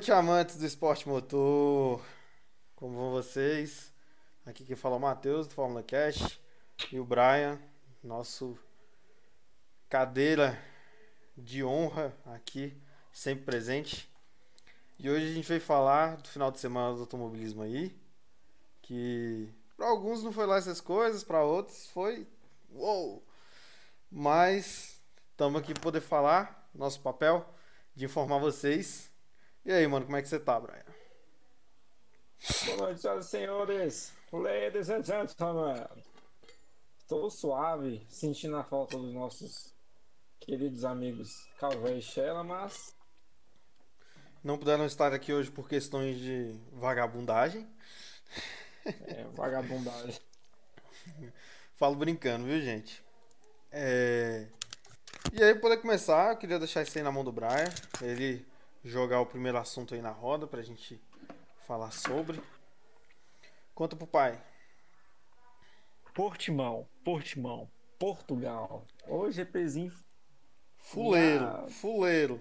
noite, 0.00 0.12
amantes 0.12 0.56
do 0.56 0.64
esporte 0.64 1.06
motor. 1.06 2.02
Como 2.74 2.96
vão 2.96 3.10
vocês? 3.10 3.92
Aqui 4.46 4.64
quem 4.64 4.74
fala 4.74 4.94
é 4.94 4.98
o 4.98 5.00
Matheus, 5.00 5.46
do 5.46 5.52
Fórmula 5.52 5.82
Cash, 5.82 6.40
e 6.90 6.98
o 6.98 7.04
Brian, 7.04 7.60
nosso 8.02 8.58
cadeira 9.90 10.58
de 11.36 11.62
honra 11.62 12.16
aqui, 12.24 12.74
sempre 13.12 13.44
presente. 13.44 14.10
E 14.98 15.10
hoje 15.10 15.32
a 15.32 15.34
gente 15.34 15.46
veio 15.46 15.60
falar 15.60 16.16
do 16.16 16.28
final 16.28 16.50
de 16.50 16.58
semana 16.58 16.94
do 16.94 17.02
automobilismo 17.02 17.60
aí, 17.60 17.94
que 18.80 19.52
para 19.76 19.86
alguns 19.86 20.22
não 20.22 20.32
foi 20.32 20.46
lá 20.46 20.56
essas 20.56 20.80
coisas, 20.80 21.22
para 21.22 21.44
outros 21.44 21.90
foi 21.90 22.26
uou. 22.72 23.22
Mas 24.10 24.98
estamos 25.30 25.60
aqui 25.60 25.74
para 25.74 25.82
poder 25.82 26.00
falar, 26.00 26.70
nosso 26.74 27.02
papel 27.02 27.46
de 27.94 28.06
informar 28.06 28.38
vocês 28.38 29.09
e 29.64 29.72
aí, 29.72 29.86
mano, 29.86 30.06
como 30.06 30.16
é 30.16 30.22
que 30.22 30.28
você 30.28 30.38
tá, 30.38 30.58
Brian? 30.58 30.84
Boa 32.64 32.76
noite, 32.78 33.00
senhoras 33.00 33.26
e 33.26 33.28
senhores. 33.28 34.12
Ladies 34.32 34.88
and 34.88 35.02
gentlemen. 35.02 35.86
Estou 36.98 37.28
suave, 37.28 38.06
sentindo 38.08 38.56
a 38.56 38.64
falta 38.64 38.96
dos 38.96 39.12
nossos 39.12 39.74
queridos 40.38 40.84
amigos 40.84 41.48
Calvé 41.58 41.98
e 41.98 42.02
Shella, 42.02 42.42
mas. 42.42 42.94
Não 44.42 44.56
puderam 44.56 44.86
estar 44.86 45.12
aqui 45.12 45.32
hoje 45.32 45.50
por 45.50 45.68
questões 45.68 46.18
de 46.18 46.54
vagabundagem. 46.72 47.68
É, 48.86 49.24
vagabundagem. 49.34 50.18
Falo 51.76 51.96
brincando, 51.96 52.46
viu, 52.46 52.60
gente? 52.62 53.04
É... 53.70 54.46
E 55.32 55.42
aí, 55.42 55.54
para 55.54 55.76
começar, 55.76 56.32
eu 56.32 56.36
queria 56.38 56.58
deixar 56.58 56.82
isso 56.82 56.96
aí 56.96 57.04
na 57.04 57.12
mão 57.12 57.22
do 57.22 57.32
Brian. 57.32 57.68
Ele 58.00 58.46
jogar 58.82 59.20
o 59.20 59.26
primeiro 59.26 59.58
assunto 59.58 59.94
aí 59.94 60.02
na 60.02 60.10
roda 60.10 60.46
pra 60.46 60.62
gente 60.62 61.00
falar 61.66 61.90
sobre. 61.90 62.42
Conta 63.74 63.96
pro 63.96 64.06
pai. 64.06 64.42
Portimão, 66.14 66.88
Portimão, 67.04 67.70
Portugal. 67.98 68.84
O 69.06 69.30
GPzinho. 69.30 69.92
Fuleiro, 70.78 71.44
na... 71.44 71.68
fuleiro. 71.68 72.40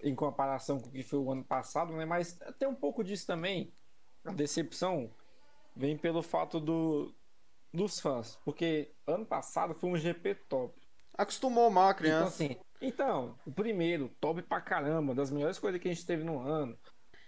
Em 0.00 0.14
comparação 0.14 0.78
com 0.78 0.88
o 0.88 0.92
que 0.92 1.02
foi 1.02 1.18
o 1.18 1.32
ano 1.32 1.44
passado, 1.44 1.92
né? 1.96 2.04
Mas 2.04 2.38
tem 2.58 2.68
um 2.68 2.74
pouco 2.74 3.02
disso 3.02 3.26
também. 3.26 3.72
A 4.24 4.32
decepção 4.32 5.10
vem 5.74 5.96
pelo 5.96 6.22
fato 6.22 6.60
do, 6.60 7.12
dos 7.72 7.98
fãs. 7.98 8.36
Porque 8.44 8.92
ano 9.06 9.24
passado 9.26 9.74
foi 9.74 9.90
um 9.90 9.96
GP 9.96 10.34
top. 10.34 10.74
Acostumou 11.14 11.70
mal 11.70 11.88
a 11.88 11.94
criança. 11.94 12.44
Então, 12.44 12.56
assim, 12.56 12.67
então, 12.80 13.38
o 13.46 13.50
primeiro, 13.50 14.08
top 14.20 14.42
pra 14.42 14.60
caramba, 14.60 15.14
das 15.14 15.30
melhores 15.30 15.58
coisas 15.58 15.80
que 15.80 15.88
a 15.88 15.92
gente 15.92 16.06
teve 16.06 16.24
no 16.24 16.40
ano. 16.40 16.78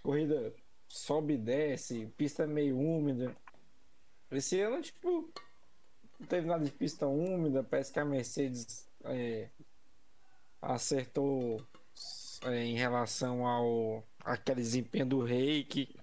Corrida 0.03 0.53
sobe 0.87 1.33
e 1.33 1.37
desce, 1.37 2.07
pista 2.17 2.47
meio 2.47 2.77
úmida. 2.77 3.35
Esse 4.31 4.59
ano, 4.61 4.81
tipo, 4.81 5.29
não 6.19 6.27
teve 6.27 6.47
nada 6.47 6.63
de 6.63 6.71
pista 6.71 7.07
úmida, 7.07 7.63
parece 7.63 7.91
que 7.91 7.99
a 7.99 8.05
Mercedes 8.05 8.87
é, 9.03 9.49
acertou 10.61 11.61
é, 12.43 12.63
em 12.63 12.75
relação 12.75 13.45
ao 13.45 14.03
aquele 14.23 14.61
desempenho 14.61 15.05
do 15.05 15.23
reiki. 15.23 15.95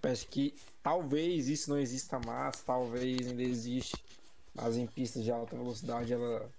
Parece 0.00 0.26
que 0.26 0.54
talvez 0.82 1.48
isso 1.48 1.70
não 1.70 1.78
exista 1.78 2.18
mais, 2.18 2.62
talvez 2.62 3.26
ainda 3.26 3.42
existe, 3.42 3.96
mas 4.54 4.76
em 4.76 4.86
pistas 4.86 5.24
de 5.24 5.30
alta 5.30 5.56
velocidade 5.56 6.12
ela 6.12 6.50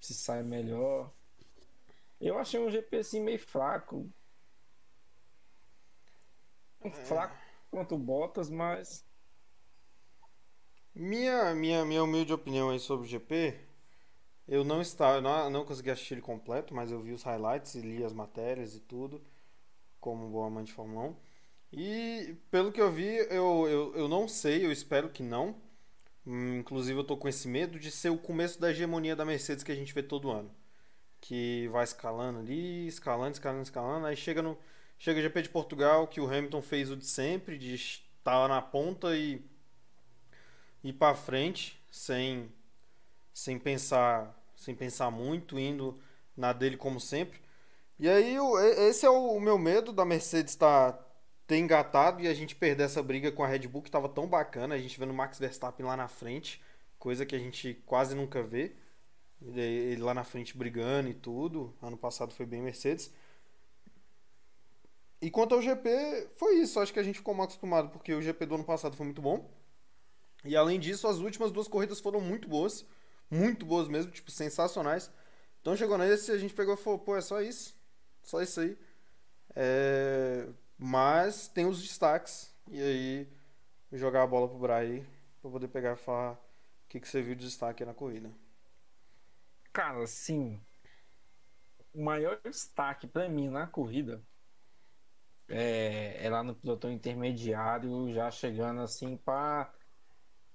se 0.00 0.14
sai 0.14 0.42
melhor. 0.42 1.12
Eu 2.20 2.38
achei 2.38 2.60
um 2.60 2.70
GP 2.70 2.98
assim 2.98 3.20
meio 3.20 3.38
fraco. 3.38 4.10
Um 6.82 6.88
é. 6.88 6.90
fraco 6.90 7.36
quanto 7.70 7.98
Bottas, 7.98 8.48
mas. 8.48 9.04
Minha, 10.94 11.54
minha, 11.54 11.84
minha 11.84 12.04
humilde 12.04 12.32
opinião 12.32 12.70
aí 12.70 12.78
sobre 12.78 13.06
o 13.06 13.08
GP. 13.08 13.58
Eu 14.46 14.62
não 14.62 14.80
estava, 14.80 15.20
não, 15.20 15.50
não 15.50 15.64
consegui 15.64 15.90
assistir 15.90 16.14
ele 16.14 16.20
completo, 16.20 16.74
mas 16.74 16.90
eu 16.90 17.00
vi 17.00 17.12
os 17.12 17.22
highlights 17.22 17.74
e 17.74 17.80
li 17.80 18.04
as 18.04 18.12
matérias 18.12 18.76
e 18.76 18.80
tudo, 18.80 19.22
como 19.98 20.28
boa 20.28 20.46
amante 20.46 20.66
de 20.66 20.74
Fórmula 20.74 21.08
1. 21.08 21.16
E 21.72 22.36
pelo 22.50 22.70
que 22.70 22.80
eu 22.80 22.92
vi, 22.92 23.08
eu, 23.30 23.66
eu, 23.68 23.96
eu 23.96 24.08
não 24.08 24.28
sei, 24.28 24.64
eu 24.64 24.70
espero 24.70 25.08
que 25.08 25.22
não. 25.22 25.56
Hum, 26.26 26.58
inclusive 26.58 26.98
eu 26.98 27.04
tô 27.04 27.16
com 27.16 27.28
esse 27.28 27.48
medo 27.48 27.78
de 27.78 27.90
ser 27.90 28.10
o 28.10 28.18
começo 28.18 28.60
da 28.60 28.70
hegemonia 28.70 29.16
da 29.16 29.24
Mercedes 29.24 29.64
que 29.64 29.72
a 29.72 29.74
gente 29.74 29.92
vê 29.94 30.02
todo 30.02 30.30
ano 30.30 30.54
que 31.24 31.68
vai 31.68 31.84
escalando 31.84 32.40
ali, 32.40 32.86
escalando, 32.86 33.32
escalando, 33.32 33.62
escalando. 33.62 34.06
Aí 34.06 34.14
chega 34.14 34.42
no 34.42 34.58
chega 34.98 35.18
o 35.18 35.22
GP 35.22 35.42
de 35.42 35.48
Portugal, 35.48 36.06
que 36.06 36.20
o 36.20 36.26
Hamilton 36.26 36.60
fez 36.60 36.90
o 36.90 36.96
de 36.96 37.06
sempre, 37.06 37.56
de 37.56 37.74
estar 37.74 38.46
na 38.46 38.60
ponta 38.60 39.16
e 39.16 39.42
ir 40.82 40.92
para 40.92 41.14
frente, 41.14 41.82
sem 41.90 42.52
sem 43.32 43.58
pensar, 43.58 44.38
sem 44.54 44.74
pensar 44.74 45.10
muito, 45.10 45.58
indo 45.58 45.98
na 46.36 46.52
dele 46.52 46.76
como 46.76 47.00
sempre. 47.00 47.40
E 47.98 48.06
aí 48.06 48.36
esse 48.86 49.06
é 49.06 49.10
o 49.10 49.40
meu 49.40 49.56
medo 49.56 49.94
da 49.94 50.04
Mercedes 50.04 50.52
estar 50.52 50.92
tá, 50.92 51.06
ter 51.46 51.56
engatado 51.56 52.20
e 52.20 52.28
a 52.28 52.34
gente 52.34 52.54
perder 52.54 52.84
essa 52.84 53.02
briga 53.02 53.32
com 53.32 53.42
a 53.42 53.46
Red 53.46 53.66
Bull 53.66 53.80
que 53.80 53.88
estava 53.88 54.10
tão 54.10 54.26
bacana, 54.26 54.74
a 54.74 54.78
gente 54.78 55.00
vendo 55.00 55.10
o 55.10 55.14
Max 55.14 55.38
Verstappen 55.38 55.86
lá 55.86 55.96
na 55.96 56.06
frente, 56.06 56.62
coisa 56.98 57.24
que 57.24 57.34
a 57.34 57.38
gente 57.38 57.82
quase 57.86 58.14
nunca 58.14 58.42
vê 58.42 58.76
ele 59.54 60.02
lá 60.02 60.14
na 60.14 60.24
frente 60.24 60.56
brigando 60.56 61.08
e 61.08 61.14
tudo. 61.14 61.74
Ano 61.82 61.96
passado 61.96 62.32
foi 62.32 62.46
bem 62.46 62.62
Mercedes. 62.62 63.12
E 65.20 65.30
quanto 65.30 65.54
ao 65.54 65.62
GP, 65.62 66.28
foi 66.36 66.56
isso. 66.56 66.80
Acho 66.80 66.92
que 66.92 66.98
a 66.98 67.02
gente 67.02 67.18
ficou 67.18 67.34
mal 67.34 67.44
acostumado 67.44 67.88
porque 67.90 68.12
o 68.12 68.22
GP 68.22 68.46
do 68.46 68.56
ano 68.56 68.64
passado 68.64 68.96
foi 68.96 69.06
muito 69.06 69.22
bom. 69.22 69.50
E 70.44 70.56
além 70.56 70.78
disso, 70.78 71.08
as 71.08 71.18
últimas 71.18 71.50
duas 71.50 71.66
corridas 71.66 72.00
foram 72.00 72.20
muito 72.20 72.48
boas. 72.48 72.84
Muito 73.30 73.64
boas 73.64 73.88
mesmo, 73.88 74.12
tipo, 74.12 74.30
sensacionais. 74.30 75.10
Então 75.60 75.76
chegou 75.76 75.96
nesse, 75.96 76.30
a 76.30 76.38
gente 76.38 76.52
pegou 76.52 76.74
e 76.74 76.76
falou, 76.76 76.98
pô, 76.98 77.16
é 77.16 77.22
só 77.22 77.40
isso. 77.40 77.74
Só 78.22 78.42
isso 78.42 78.60
aí. 78.60 78.76
É... 79.56 80.46
Mas 80.78 81.48
tem 81.48 81.66
os 81.66 81.80
destaques. 81.80 82.54
E 82.68 82.80
aí, 82.82 83.28
jogar 83.92 84.22
a 84.22 84.26
bola 84.26 84.48
pro 84.48 84.58
Bray 84.58 85.06
pra 85.40 85.50
poder 85.50 85.68
pegar 85.68 85.94
e 85.94 85.96
falar 85.96 86.32
o 86.32 86.38
que, 86.88 87.00
que 87.00 87.08
você 87.08 87.22
viu 87.22 87.34
de 87.34 87.46
destaque 87.46 87.84
na 87.84 87.94
corrida. 87.94 88.30
Cara, 89.74 90.04
assim, 90.04 90.60
o 91.92 92.04
maior 92.04 92.40
destaque 92.44 93.08
para 93.08 93.28
mim 93.28 93.48
na 93.48 93.66
corrida 93.66 94.22
é, 95.48 96.24
é, 96.24 96.30
lá 96.30 96.44
no 96.44 96.54
pelotão 96.54 96.92
intermediário, 96.92 98.12
já 98.12 98.30
chegando 98.30 98.80
assim 98.82 99.16
para 99.16 99.74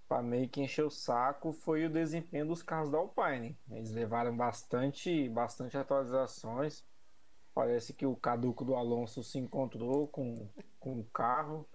para 0.08 0.24
meio 0.24 0.48
que 0.48 0.62
encher 0.62 0.86
o 0.86 0.90
saco 0.90 1.52
foi 1.52 1.86
o 1.86 1.90
desempenho 1.90 2.48
dos 2.48 2.64
carros 2.64 2.90
da 2.90 2.98
Alpine. 2.98 3.60
Eles 3.70 3.92
levaram 3.92 4.36
bastante, 4.36 5.28
bastante 5.28 5.78
atualizações. 5.78 6.84
Parece 7.54 7.94
que 7.94 8.06
o 8.06 8.16
caduco 8.16 8.64
do 8.64 8.74
Alonso 8.74 9.22
se 9.22 9.38
encontrou 9.38 10.08
com, 10.08 10.50
com 10.80 10.98
o 10.98 11.04
carro. 11.12 11.68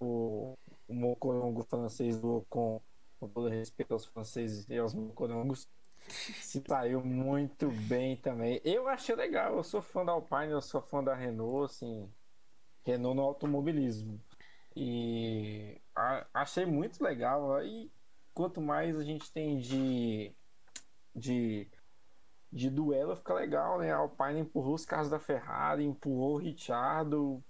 O, 0.00 0.58
o 0.88 0.94
mocorongo 0.94 1.62
francês 1.62 2.20
do 2.20 2.38
Ocon, 2.38 2.82
com 3.18 3.28
todo 3.28 3.48
respeito 3.48 3.92
aos 3.92 4.04
franceses 4.04 4.68
e 4.68 4.76
aos 4.76 4.92
mocorongos, 4.92 5.66
se 6.08 6.62
saiu 6.66 7.04
muito 7.04 7.70
bem 7.88 8.16
também. 8.16 8.60
Eu 8.64 8.88
achei 8.88 9.14
legal, 9.14 9.56
eu 9.56 9.64
sou 9.64 9.82
fã 9.82 10.04
da 10.04 10.12
Alpine, 10.12 10.52
eu 10.52 10.60
sou 10.60 10.80
fã 10.80 11.02
da 11.02 11.14
Renault, 11.14 11.64
assim, 11.64 12.08
Renault 12.82 13.16
no 13.16 13.22
automobilismo. 13.22 14.20
E 14.76 15.80
a, 15.94 16.26
achei 16.34 16.66
muito 16.66 17.02
legal. 17.02 17.62
E 17.64 17.90
quanto 18.32 18.60
mais 18.60 18.98
a 18.98 19.04
gente 19.04 19.32
tem 19.32 19.58
de, 19.58 20.32
de, 21.14 21.68
de 22.52 22.70
duelo, 22.70 23.16
fica 23.16 23.34
legal, 23.34 23.78
né? 23.78 23.92
A 23.92 23.98
Alpine 23.98 24.40
empurrou 24.40 24.74
os 24.74 24.84
carros 24.84 25.10
da 25.10 25.18
Ferrari, 25.18 25.84
empurrou 25.84 26.34
o 26.34 26.38
Richardo, 26.38 27.42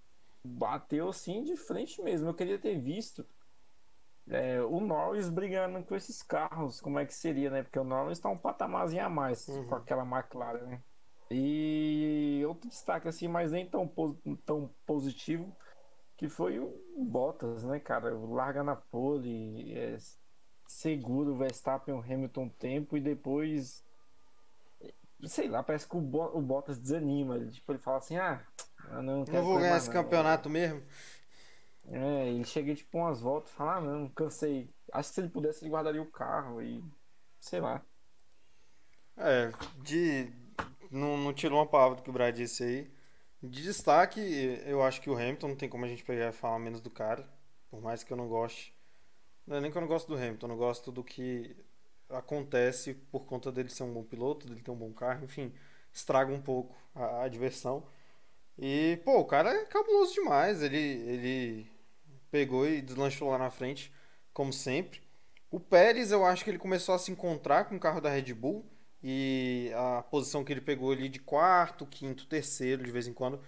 bateu 0.44 1.08
assim 1.08 1.42
de 1.42 1.56
frente 1.56 2.02
mesmo. 2.02 2.28
Eu 2.28 2.34
queria 2.34 2.58
ter 2.58 2.78
visto 2.78 3.26
é, 4.28 4.60
o 4.62 4.80
Norris 4.80 5.28
brigando 5.28 5.82
com 5.82 5.94
esses 5.94 6.22
carros, 6.22 6.80
como 6.80 6.98
é 6.98 7.04
que 7.04 7.14
seria, 7.14 7.50
né? 7.50 7.62
Porque 7.62 7.78
o 7.78 7.84
Norris 7.84 8.18
está 8.18 8.28
um 8.28 8.38
patamarzinho 8.38 9.04
a 9.04 9.08
mais 9.08 9.46
uhum. 9.48 9.66
com 9.66 9.74
aquela 9.74 10.02
McLaren, 10.02 10.66
né? 10.66 10.82
E 11.30 12.42
outro 12.46 12.68
destaque, 12.68 13.08
assim, 13.08 13.28
mas 13.28 13.52
nem 13.52 13.66
tão, 13.66 13.90
tão 14.44 14.70
positivo, 14.86 15.54
que 16.16 16.28
foi 16.28 16.58
o 16.58 16.72
Bottas, 16.96 17.64
né, 17.64 17.78
cara? 17.80 18.14
Larga 18.14 18.62
na 18.62 18.76
pole, 18.76 19.72
é, 19.76 19.96
segura 20.66 21.30
o 21.30 21.36
Verstappen 21.36 21.94
o 21.94 22.00
Hamilton 22.00 22.48
tempo 22.48 22.96
e 22.96 23.00
depois. 23.00 23.84
Sei 25.24 25.48
lá, 25.48 25.62
parece 25.62 25.88
que 25.88 25.96
o, 25.96 26.00
Bottas 26.00 26.78
desanima. 26.78 27.36
Ele, 27.36 27.50
tipo, 27.50 27.72
ele 27.72 27.78
fala 27.78 27.98
assim: 27.98 28.16
ah, 28.16 28.40
eu 28.90 29.02
não, 29.02 29.24
não 29.24 29.44
vou 29.44 29.58
ganhar 29.58 29.76
esse 29.76 29.90
campeonato 29.90 30.48
mesmo. 30.48 30.82
É, 31.88 32.28
ele 32.28 32.44
chega 32.44 32.74
tipo 32.74 32.98
umas 32.98 33.20
voltas 33.20 33.50
e 33.50 33.54
fala, 33.54 33.76
ah 33.76 33.80
não, 33.80 34.08
cansei. 34.08 34.68
Acho 34.92 35.08
que 35.10 35.14
se 35.14 35.20
ele 35.20 35.28
pudesse 35.28 35.64
ele 35.64 35.70
guardaria 35.70 36.02
o 36.02 36.10
carro 36.10 36.62
e. 36.62 36.82
sei 37.40 37.60
lá. 37.60 37.84
É, 39.16 39.50
de. 39.82 40.32
Não, 40.90 41.16
não 41.16 41.32
tirou 41.32 41.58
uma 41.58 41.66
palavra 41.66 41.96
do 41.96 42.02
que 42.02 42.10
o 42.10 42.12
Brad 42.12 42.34
disse 42.34 42.62
aí. 42.64 42.90
De 43.42 43.62
destaque, 43.62 44.20
eu 44.66 44.82
acho 44.82 45.00
que 45.02 45.10
o 45.10 45.14
Hamilton 45.14 45.48
não 45.48 45.56
tem 45.56 45.68
como 45.68 45.84
a 45.84 45.88
gente 45.88 46.04
pegar 46.04 46.28
e 46.30 46.32
falar 46.32 46.58
menos 46.58 46.80
do 46.80 46.90
cara. 46.90 47.28
Por 47.70 47.80
mais 47.82 48.02
que 48.02 48.12
eu 48.12 48.16
não 48.16 48.28
goste. 48.28 48.74
Não 49.46 49.56
é 49.56 49.60
nem 49.60 49.70
que 49.70 49.76
eu 49.76 49.82
não 49.82 49.88
gosto 49.88 50.08
do 50.08 50.16
Hamilton, 50.16 50.46
eu 50.46 50.48
não 50.48 50.56
gosto 50.56 50.90
do 50.92 51.04
que 51.04 51.54
acontece 52.08 52.94
por 52.94 53.26
conta 53.26 53.52
dele 53.52 53.68
ser 53.68 53.82
um 53.82 53.92
bom 53.92 54.02
piloto, 54.02 54.46
dele 54.46 54.62
ter 54.62 54.70
um 54.70 54.76
bom 54.76 54.92
carro, 54.92 55.24
enfim, 55.24 55.52
estraga 55.92 56.32
um 56.32 56.40
pouco 56.40 56.74
a, 56.94 57.24
a 57.24 57.28
diversão. 57.28 57.86
E, 58.58 59.00
pô, 59.04 59.18
o 59.18 59.24
cara 59.24 59.50
é 59.50 59.64
cabuloso 59.66 60.14
demais. 60.14 60.62
Ele, 60.62 60.78
ele 60.78 61.73
pegou 62.34 62.66
e 62.66 62.82
deslanchou 62.82 63.30
lá 63.30 63.38
na 63.38 63.48
frente, 63.48 63.92
como 64.32 64.52
sempre. 64.52 65.00
O 65.52 65.60
Pérez, 65.60 66.10
eu 66.10 66.24
acho 66.24 66.42
que 66.42 66.50
ele 66.50 66.58
começou 66.58 66.92
a 66.92 66.98
se 66.98 67.12
encontrar 67.12 67.66
com 67.66 67.76
o 67.76 67.78
carro 67.78 68.00
da 68.00 68.10
Red 68.10 68.34
Bull. 68.34 68.64
E 69.00 69.70
a 69.76 70.02
posição 70.02 70.42
que 70.42 70.52
ele 70.52 70.60
pegou 70.60 70.90
ali 70.90 71.08
de 71.08 71.20
quarto, 71.20 71.86
quinto, 71.86 72.26
terceiro, 72.26 72.82
de 72.82 72.90
vez 72.90 73.06
em 73.06 73.12
quando, 73.12 73.38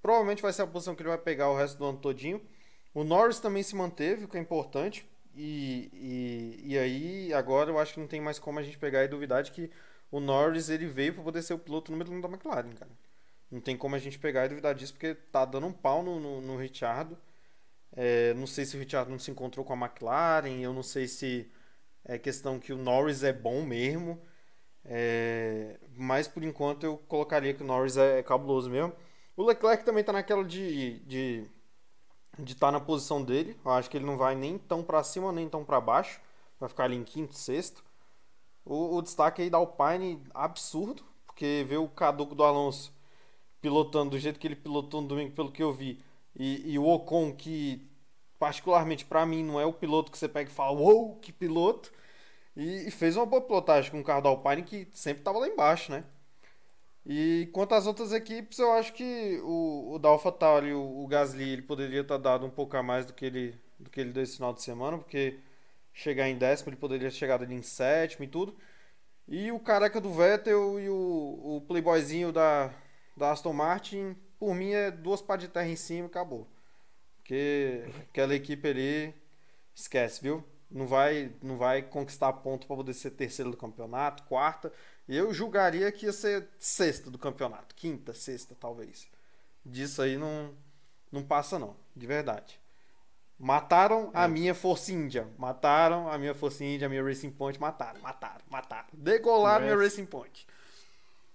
provavelmente 0.00 0.40
vai 0.40 0.52
ser 0.52 0.62
a 0.62 0.68
posição 0.68 0.94
que 0.94 1.02
ele 1.02 1.08
vai 1.08 1.18
pegar 1.18 1.50
o 1.50 1.56
resto 1.56 1.78
do 1.78 1.84
ano 1.86 1.98
todinho. 1.98 2.40
O 2.94 3.02
Norris 3.02 3.40
também 3.40 3.64
se 3.64 3.74
manteve, 3.74 4.26
o 4.26 4.28
que 4.28 4.36
é 4.36 4.40
importante. 4.40 5.04
E, 5.34 5.90
e, 5.92 6.74
e 6.74 6.78
aí, 6.78 7.34
agora 7.34 7.70
eu 7.70 7.78
acho 7.78 7.94
que 7.94 8.00
não 8.00 8.06
tem 8.06 8.20
mais 8.20 8.38
como 8.38 8.60
a 8.60 8.62
gente 8.62 8.78
pegar 8.78 9.02
e 9.02 9.08
duvidar 9.08 9.42
de 9.42 9.50
que 9.50 9.68
o 10.12 10.20
Norris 10.20 10.68
ele 10.68 10.86
veio 10.86 11.12
para 11.12 11.24
poder 11.24 11.42
ser 11.42 11.54
o 11.54 11.58
piloto 11.58 11.90
número 11.90 12.12
1 12.12 12.20
da 12.20 12.28
McLaren, 12.28 12.70
cara. 12.74 12.90
Não 13.50 13.60
tem 13.60 13.76
como 13.76 13.96
a 13.96 13.98
gente 13.98 14.16
pegar 14.16 14.46
e 14.46 14.50
duvidar 14.50 14.76
disso, 14.76 14.92
porque 14.92 15.14
tá 15.14 15.44
dando 15.44 15.66
um 15.66 15.72
pau 15.72 16.04
no, 16.04 16.20
no, 16.20 16.40
no 16.40 16.56
Richard. 16.56 17.16
É, 17.92 18.34
não 18.34 18.46
sei 18.46 18.64
se 18.64 18.76
o 18.76 18.80
Richard 18.80 19.10
não 19.10 19.18
se 19.18 19.30
encontrou 19.30 19.64
com 19.64 19.72
a 19.72 19.76
McLaren, 19.76 20.60
eu 20.60 20.72
não 20.72 20.82
sei 20.82 21.08
se 21.08 21.50
é 22.04 22.18
questão 22.18 22.58
que 22.58 22.72
o 22.72 22.78
Norris 22.78 23.22
é 23.22 23.32
bom 23.32 23.62
mesmo. 23.62 24.20
É, 24.84 25.78
mas 25.96 26.26
por 26.28 26.42
enquanto 26.42 26.84
eu 26.84 26.96
colocaria 26.96 27.52
que 27.54 27.62
o 27.62 27.66
Norris 27.66 27.96
é, 27.96 28.20
é 28.20 28.22
cabuloso 28.22 28.70
mesmo. 28.70 28.92
O 29.36 29.44
Leclerc 29.44 29.84
também 29.84 30.00
está 30.00 30.12
naquela 30.12 30.44
de 30.44 31.00
de 32.38 32.52
estar 32.52 32.68
tá 32.68 32.72
na 32.72 32.80
posição 32.80 33.22
dele. 33.22 33.58
Eu 33.64 33.70
acho 33.72 33.90
que 33.90 33.96
ele 33.96 34.06
não 34.06 34.16
vai 34.16 34.34
nem 34.34 34.58
tão 34.58 34.82
para 34.82 35.02
cima 35.02 35.32
nem 35.32 35.48
tão 35.48 35.64
para 35.64 35.80
baixo. 35.80 36.20
Vai 36.58 36.68
ficar 36.68 36.84
ali 36.84 36.96
em 36.96 37.04
quinto, 37.04 37.34
sexto. 37.34 37.84
O, 38.64 38.96
o, 38.96 39.02
destaque 39.02 39.42
aí 39.42 39.50
da 39.50 39.58
Alpine 39.58 40.22
absurdo, 40.34 41.02
porque 41.26 41.64
ver 41.68 41.78
o 41.78 41.88
caduco 41.88 42.34
do 42.34 42.44
Alonso 42.44 42.92
pilotando 43.60 44.10
do 44.10 44.18
jeito 44.18 44.38
que 44.38 44.46
ele 44.46 44.56
pilotou 44.56 45.00
no 45.00 45.08
domingo, 45.08 45.32
pelo 45.34 45.50
que 45.50 45.62
eu 45.62 45.72
vi, 45.72 46.00
e, 46.38 46.72
e 46.72 46.78
o 46.78 46.86
Ocon 46.86 47.32
que 47.32 47.86
particularmente 48.38 49.04
para 49.04 49.26
mim 49.26 49.42
não 49.42 49.60
é 49.60 49.66
o 49.66 49.72
piloto 49.72 50.12
que 50.12 50.18
você 50.18 50.28
pega 50.28 50.50
e 50.50 50.54
fala, 50.54 50.72
uou, 50.72 51.08
wow, 51.08 51.16
que 51.16 51.32
piloto. 51.32 51.92
E, 52.56 52.90
fez 52.90 53.16
uma 53.16 53.26
boa 53.26 53.42
pilotagem 53.42 53.90
com 53.90 54.00
o 54.00 54.04
carro 54.04 54.22
da 54.22 54.28
Alpine 54.28 54.62
que 54.62 54.88
sempre 54.92 55.20
estava 55.20 55.38
lá 55.38 55.48
embaixo, 55.48 55.92
né? 55.92 56.04
E 57.06 57.48
quanto 57.52 57.74
às 57.74 57.86
outras 57.86 58.12
equipes, 58.12 58.58
eu 58.58 58.72
acho 58.72 58.92
que 58.92 59.40
o, 59.42 59.94
o 59.94 59.98
da 59.98 60.08
AlphaTauri, 60.10 60.72
o, 60.74 61.04
o 61.04 61.06
Gasly, 61.06 61.50
ele 61.50 61.62
poderia 61.62 62.02
estar 62.02 62.18
dado 62.18 62.46
um 62.46 62.50
pouco 62.50 62.76
a 62.76 62.82
mais 62.82 63.06
do 63.06 63.12
que 63.14 63.24
ele 63.24 63.58
do 63.78 63.88
que 63.90 64.00
ele 64.00 64.12
deu 64.12 64.22
esse 64.22 64.36
final 64.36 64.52
de 64.52 64.62
semana, 64.62 64.98
porque 64.98 65.38
chegar 65.92 66.28
em 66.28 66.36
décimo 66.36 66.70
ele 66.70 66.76
poderia 66.76 67.08
ter 67.08 67.14
chegado 67.16 67.44
ali 67.44 67.54
em 67.54 67.62
sétimo 67.62 68.24
e 68.24 68.28
tudo. 68.28 68.56
E 69.26 69.52
o 69.52 69.60
careca 69.60 70.00
do 70.00 70.12
Vettel 70.12 70.80
e 70.80 70.88
o, 70.88 71.56
o 71.56 71.64
playboyzinho 71.68 72.32
da, 72.32 72.72
da 73.16 73.30
Aston 73.32 73.52
Martin, 73.52 74.16
por 74.38 74.54
mim 74.54 74.72
é 74.72 74.90
duas 74.90 75.20
pá 75.20 75.36
de 75.36 75.48
terra 75.48 75.68
em 75.68 75.76
cima 75.76 76.06
e 76.06 76.10
acabou. 76.10 76.46
Porque 77.18 77.84
aquela 78.10 78.34
equipe 78.34 78.68
ali, 78.68 79.14
esquece, 79.74 80.22
viu? 80.22 80.44
não 80.70 80.86
vai, 80.86 81.32
não 81.42 81.56
vai 81.56 81.82
conquistar 81.82 82.32
ponto 82.34 82.66
para 82.66 82.76
poder 82.76 82.94
ser 82.94 83.10
terceiro 83.10 83.50
do 83.50 83.56
campeonato, 83.56 84.22
quarta. 84.24 84.72
Eu 85.08 85.32
julgaria 85.32 85.90
que 85.90 86.06
ia 86.06 86.12
ser 86.12 86.46
sexta 86.58 87.10
do 87.10 87.18
campeonato, 87.18 87.74
quinta, 87.74 88.12
sexta 88.12 88.54
talvez. 88.58 89.08
Disso 89.64 90.02
aí 90.02 90.16
não, 90.16 90.54
não 91.10 91.22
passa 91.22 91.58
não, 91.58 91.74
de 91.96 92.06
verdade. 92.06 92.60
Mataram 93.38 94.10
a 94.12 94.24
é. 94.24 94.28
minha 94.28 94.54
Força 94.54 94.92
Índia. 94.92 95.28
Mataram 95.38 96.10
a 96.10 96.18
minha 96.18 96.34
Força 96.34 96.64
Índia, 96.64 96.86
a 96.86 96.88
minha 96.88 97.02
Racing 97.02 97.30
Point. 97.30 97.58
Mataram, 97.60 98.00
mataram, 98.00 98.44
mataram. 98.50 98.88
Degolaram 98.92 99.64
a 99.64 99.66
minha 99.66 99.76
Racing 99.76 100.06
Point. 100.06 100.46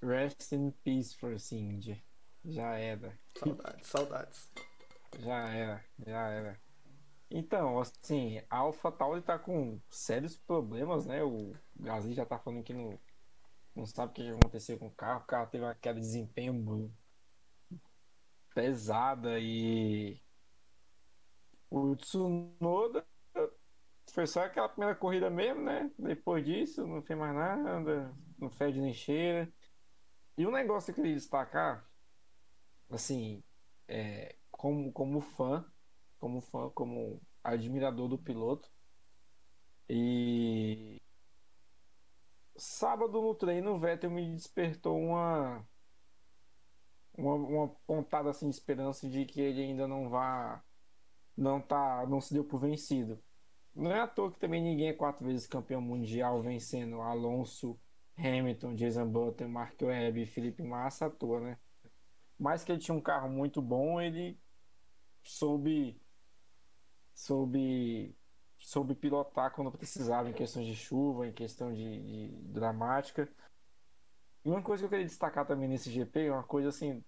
Rest 0.02 0.52
in 0.52 0.72
peace, 0.84 1.16
Força 1.16 1.56
Índia. 1.56 1.98
Já 2.45 2.78
era. 2.78 3.18
Saudades, 3.38 3.88
saudades. 3.88 4.51
Já 5.19 5.48
era, 5.50 5.86
já 6.06 6.30
era. 6.30 6.62
Então, 7.30 7.80
assim, 7.80 8.42
a 8.50 8.57
AlphaTauri 8.57 9.22
tá 9.22 9.40
com 9.40 9.80
sérios 9.90 10.38
problemas, 10.38 11.06
né? 11.06 11.24
O 11.24 11.54
Gasly 11.75 12.13
já 12.13 12.25
tá 12.25 12.38
falando 12.38 12.63
que 12.63 12.74
não, 12.74 13.00
não 13.75 13.86
sabe 13.86 14.12
o 14.12 14.13
que 14.13 14.30
aconteceu 14.30 14.78
com 14.78 14.88
o 14.88 14.92
carro. 14.92 15.22
O 15.22 15.28
carro 15.28 15.50
teve 15.50 15.63
uma 15.63 15.75
queda 15.75 16.00
de 16.00 16.06
desempenho 16.06 16.94
pesada 18.54 19.40
e 19.40 20.22
o 21.69 21.95
Tsunoda 21.95 23.04
foi 24.12 24.28
só 24.28 24.42
aquela 24.44 24.69
primeira 24.69 24.95
corrida 24.95 25.30
mesmo, 25.30 25.63
né? 25.63 25.90
Depois 25.98 26.45
disso, 26.45 26.86
não 26.86 27.01
fez 27.01 27.18
mais 27.18 27.34
nada, 27.34 28.13
não 28.38 28.50
fede 28.50 28.80
nem 28.80 28.94
cheira. 28.94 29.51
E 30.38 30.45
um 30.45 30.51
negócio 30.51 30.94
que 30.94 31.00
eu 31.00 31.04
queria 31.04 31.18
destacar, 31.18 31.84
assim, 32.89 33.44
é, 33.88 34.38
como, 34.51 34.91
como 34.91 35.21
fã, 35.21 35.65
como 36.19 36.41
fã, 36.41 36.69
como 36.71 37.21
admirador 37.44 38.07
do 38.07 38.18
piloto. 38.18 38.71
E 39.89 41.01
sábado 42.56 43.21
no 43.21 43.35
treino, 43.35 43.74
o 43.74 43.80
Vettel 43.80 44.12
me 44.12 44.33
despertou 44.33 44.97
uma, 45.00 45.68
uma, 47.18 47.35
uma 47.35 47.68
pontada 47.85 48.30
assim 48.30 48.50
de 48.50 48.56
esperança 48.56 49.09
de 49.09 49.25
que 49.25 49.41
ele 49.41 49.62
ainda 49.62 49.88
não 49.88 50.09
vá 50.09 50.63
não 51.35 51.62
tá 51.62 52.06
não 52.07 52.21
se 52.21 52.33
deu 52.33 52.45
por 52.45 52.59
vencido. 52.59 53.24
Não 53.75 53.91
é 53.91 54.00
à 54.01 54.07
toa 54.07 54.31
que 54.31 54.39
também 54.39 54.62
ninguém 54.62 54.89
é 54.89 54.94
quatro 54.94 55.25
vezes 55.25 55.47
campeão 55.47 55.81
mundial 55.81 56.41
vencendo 56.41 57.01
Alonso, 57.01 57.80
Hamilton, 58.18 58.75
Jason 58.75 59.09
Button, 59.12 59.47
Mark 59.47 59.81
Webb 59.81 60.25
Felipe 60.27 60.63
Massa 60.63 61.07
à 61.07 61.09
toa, 61.09 61.41
né? 61.41 61.59
Mas 62.38 62.63
que 62.63 62.71
ele 62.71 62.80
tinha 62.80 62.95
um 62.95 63.01
carro 63.01 63.30
muito 63.30 63.62
bom, 63.62 64.01
ele 64.01 64.39
soube 65.24 66.01
soube, 67.13 68.15
soube 68.57 68.95
pilotar 68.95 69.53
quando 69.53 69.71
precisava, 69.71 70.30
em 70.30 70.33
questões 70.33 70.65
de 70.65 70.75
chuva, 70.75 71.27
em 71.27 71.33
questão 71.33 71.73
de, 71.73 72.02
de 72.02 72.42
dramática. 72.52 73.30
E 74.44 74.49
uma 74.49 74.61
coisa 74.61 74.81
que 74.81 74.85
eu 74.85 74.90
queria 74.90 75.06
destacar 75.06 75.45
também 75.45 75.69
nesse 75.69 75.92
GP, 75.92 76.30
uma 76.31 76.44
coisa 76.44 76.69
assim, 76.69 77.04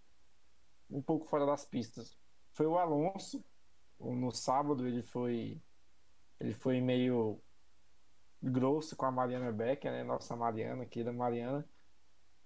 um 0.89 1.01
pouco 1.01 1.25
fora 1.25 1.45
das 1.45 1.65
pistas, 1.65 2.17
foi 2.51 2.65
o 2.65 2.77
Alonso. 2.77 3.43
No 3.99 4.31
sábado 4.31 4.87
ele 4.87 5.01
foi 5.01 5.61
ele 6.39 6.53
foi 6.53 6.81
meio 6.81 7.41
grosso 8.41 8.95
com 8.95 9.05
a 9.05 9.11
Mariana 9.11 9.51
Becker, 9.51 9.91
né? 9.91 10.03
Nossa 10.03 10.35
Mariana, 10.35 10.85
querida 10.85 11.13
Mariana. 11.13 11.67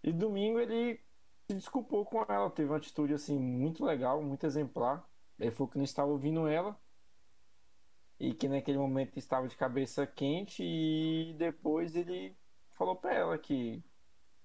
E 0.04 0.14
domingo 0.14 0.60
ele 0.60 1.04
se 1.50 1.56
desculpou 1.56 2.06
com 2.06 2.24
ela, 2.30 2.52
teve 2.52 2.70
uma 2.70 2.78
atitude 2.78 3.12
assim 3.12 3.40
muito 3.40 3.84
legal, 3.84 4.22
muito 4.22 4.46
exemplar. 4.46 5.10
Ele 5.40 5.50
falou 5.50 5.68
que 5.68 5.78
não 5.78 5.84
estava 5.84 6.12
ouvindo 6.12 6.48
ela 6.48 6.80
e 8.20 8.36
que 8.36 8.48
naquele 8.48 8.78
momento 8.78 9.18
estava 9.18 9.48
de 9.48 9.58
cabeça 9.58 10.06
quente 10.06 10.64
e 10.64 11.34
depois 11.40 11.96
ele 11.96 12.38
falou 12.78 12.96
para 12.96 13.16
ela 13.16 13.38
que 13.40 13.84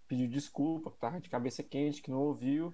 pediu 0.08 0.26
desculpa, 0.28 0.90
que 0.90 0.96
estava 0.96 1.20
de 1.20 1.28
cabeça 1.28 1.62
quente, 1.62 2.00
que 2.00 2.10
não 2.10 2.20
ouviu. 2.22 2.72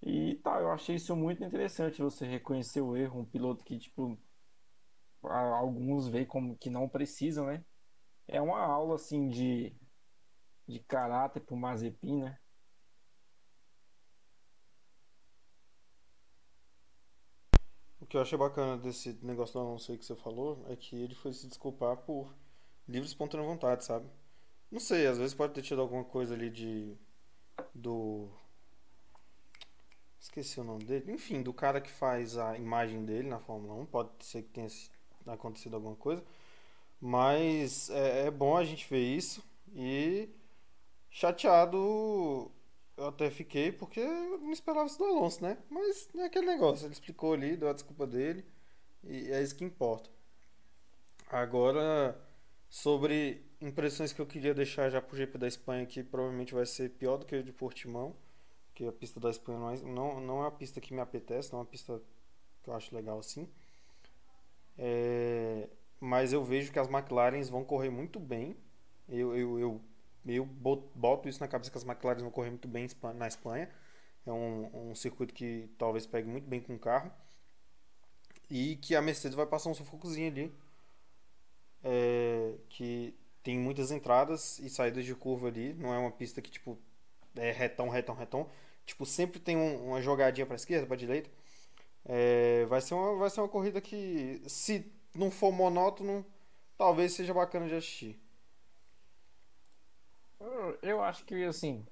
E 0.00 0.36
tal, 0.36 0.60
eu 0.60 0.70
achei 0.70 0.94
isso 0.94 1.16
muito 1.16 1.42
interessante 1.42 2.00
você 2.00 2.24
reconhecer 2.26 2.80
o 2.80 2.96
erro, 2.96 3.20
um 3.20 3.24
piloto 3.24 3.64
que 3.64 3.76
tipo 3.76 4.16
alguns 5.20 6.06
veem 6.06 6.26
como 6.26 6.56
que 6.56 6.70
não 6.70 6.88
precisam, 6.88 7.46
né? 7.46 7.64
É 8.28 8.40
uma 8.40 8.60
aula 8.60 8.94
assim 8.94 9.28
de 9.28 9.74
de 10.68 10.80
caráter 10.80 11.40
pro 11.40 11.56
Mazepin, 11.56 12.22
né? 12.22 12.38
O 18.06 18.08
que 18.08 18.16
eu 18.16 18.20
achei 18.20 18.38
bacana 18.38 18.78
desse 18.78 19.18
negócio 19.20 19.54
do 19.54 19.58
Alonso 19.58 19.90
aí 19.90 19.98
que 19.98 20.04
você 20.04 20.14
falou 20.14 20.64
é 20.68 20.76
que 20.76 20.94
ele 20.94 21.16
foi 21.16 21.32
se 21.32 21.48
desculpar 21.48 21.96
por 21.96 22.32
livre 22.88 23.08
espontânea 23.08 23.44
vontade, 23.44 23.84
sabe? 23.84 24.06
Não 24.70 24.78
sei, 24.78 25.08
às 25.08 25.18
vezes 25.18 25.34
pode 25.34 25.52
ter 25.52 25.62
tido 25.62 25.80
alguma 25.80 26.04
coisa 26.04 26.32
ali 26.32 26.48
de. 26.48 26.96
do. 27.74 28.28
Esqueci 30.20 30.60
o 30.60 30.62
nome 30.62 30.84
dele. 30.84 31.10
Enfim, 31.10 31.42
do 31.42 31.52
cara 31.52 31.80
que 31.80 31.90
faz 31.90 32.38
a 32.38 32.56
imagem 32.56 33.04
dele 33.04 33.28
na 33.28 33.40
Fórmula 33.40 33.74
1. 33.74 33.86
Pode 33.86 34.10
ser 34.20 34.44
que 34.44 34.50
tenha 34.50 34.68
acontecido 35.26 35.74
alguma 35.74 35.96
coisa. 35.96 36.22
Mas 37.00 37.90
é, 37.90 38.26
é 38.28 38.30
bom 38.30 38.56
a 38.56 38.62
gente 38.62 38.88
ver 38.88 39.02
isso. 39.02 39.42
E 39.74 40.28
chateado 41.10 42.52
eu 42.96 43.06
até 43.06 43.30
fiquei 43.30 43.70
porque 43.72 44.00
eu 44.00 44.38
não 44.38 44.52
esperava 44.52 44.86
isso 44.86 44.98
do 44.98 45.04
Alonso, 45.04 45.42
né? 45.42 45.58
Mas 45.68 46.08
é 46.16 46.24
aquele 46.24 46.46
negócio, 46.46 46.86
ele 46.86 46.92
explicou 46.94 47.34
ali, 47.34 47.56
deu 47.56 47.68
a 47.68 47.72
desculpa 47.72 48.06
dele 48.06 48.44
e 49.04 49.30
é 49.30 49.42
isso 49.42 49.54
que 49.54 49.64
importa. 49.64 50.10
Agora, 51.28 52.18
sobre 52.68 53.44
impressões 53.60 54.12
que 54.12 54.20
eu 54.20 54.26
queria 54.26 54.54
deixar 54.54 54.90
já 54.90 55.00
pro 55.00 55.16
GP 55.16 55.38
da 55.38 55.48
Espanha, 55.48 55.86
que 55.86 56.02
provavelmente 56.02 56.54
vai 56.54 56.66
ser 56.66 56.90
pior 56.90 57.16
do 57.16 57.26
que 57.26 57.36
o 57.36 57.42
de 57.42 57.52
Portimão, 57.52 58.14
porque 58.68 58.84
a 58.84 58.92
pista 58.92 59.18
da 59.18 59.30
Espanha 59.30 59.58
não 59.58 59.70
é, 59.70 59.76
não, 59.82 60.20
não 60.20 60.38
é 60.38 60.40
uma 60.42 60.50
pista 60.50 60.80
que 60.80 60.92
me 60.92 61.00
apetece, 61.00 61.52
não 61.52 61.60
é 61.60 61.62
uma 61.62 61.68
pista 61.68 62.00
que 62.62 62.70
eu 62.70 62.74
acho 62.74 62.94
legal 62.94 63.18
assim. 63.18 63.48
É, 64.78 65.68
mas 65.98 66.32
eu 66.32 66.44
vejo 66.44 66.70
que 66.70 66.78
as 66.78 66.88
McLarens 66.88 67.48
vão 67.48 67.64
correr 67.64 67.90
muito 67.90 68.20
bem. 68.20 68.56
Eu, 69.08 69.34
eu, 69.36 69.58
eu, 69.58 69.80
eu 70.26 70.44
boto 70.44 71.28
isso 71.28 71.40
na 71.40 71.48
cabeça 71.48 71.70
que 71.70 71.78
as 71.78 71.84
McLarens 71.84 72.22
vão 72.22 72.30
correr 72.30 72.50
muito 72.50 72.66
bem 72.66 72.88
na 73.14 73.28
Espanha. 73.28 73.70
É 74.26 74.32
um, 74.32 74.90
um 74.90 74.94
circuito 74.94 75.32
que 75.32 75.70
talvez 75.78 76.06
pegue 76.06 76.28
muito 76.28 76.48
bem 76.48 76.60
com 76.60 76.74
o 76.74 76.78
carro. 76.78 77.12
E 78.50 78.76
que 78.76 78.96
a 78.96 79.02
Mercedes 79.02 79.36
vai 79.36 79.46
passar 79.46 79.70
um 79.70 79.74
sufocozinho 79.74 80.28
ali. 80.28 80.54
É, 81.84 82.54
que 82.68 83.14
tem 83.42 83.58
muitas 83.58 83.92
entradas 83.92 84.58
e 84.58 84.68
saídas 84.68 85.04
de 85.04 85.14
curva 85.14 85.48
ali. 85.48 85.74
Não 85.74 85.94
é 85.94 85.98
uma 85.98 86.10
pista 86.10 86.42
que, 86.42 86.50
tipo, 86.50 86.76
é 87.36 87.52
retão, 87.52 87.88
retão, 87.88 88.14
retão. 88.14 88.50
Tipo, 88.84 89.06
sempre 89.06 89.38
tem 89.38 89.56
um, 89.56 89.88
uma 89.88 90.02
jogadinha 90.02 90.46
para 90.46 90.56
esquerda, 90.56 90.86
para 90.86 90.96
direita. 90.96 91.30
É, 92.04 92.64
vai, 92.66 92.80
ser 92.80 92.94
uma, 92.94 93.16
vai 93.16 93.30
ser 93.30 93.40
uma 93.40 93.48
corrida 93.48 93.80
que, 93.80 94.42
se 94.46 94.92
não 95.14 95.30
for 95.30 95.52
monótono, 95.52 96.26
talvez 96.76 97.12
seja 97.12 97.34
bacana 97.34 97.68
de 97.68 97.74
assistir. 97.74 98.20
Eu 100.82 101.02
acho 101.02 101.24
que, 101.24 101.44
assim, 101.44 101.84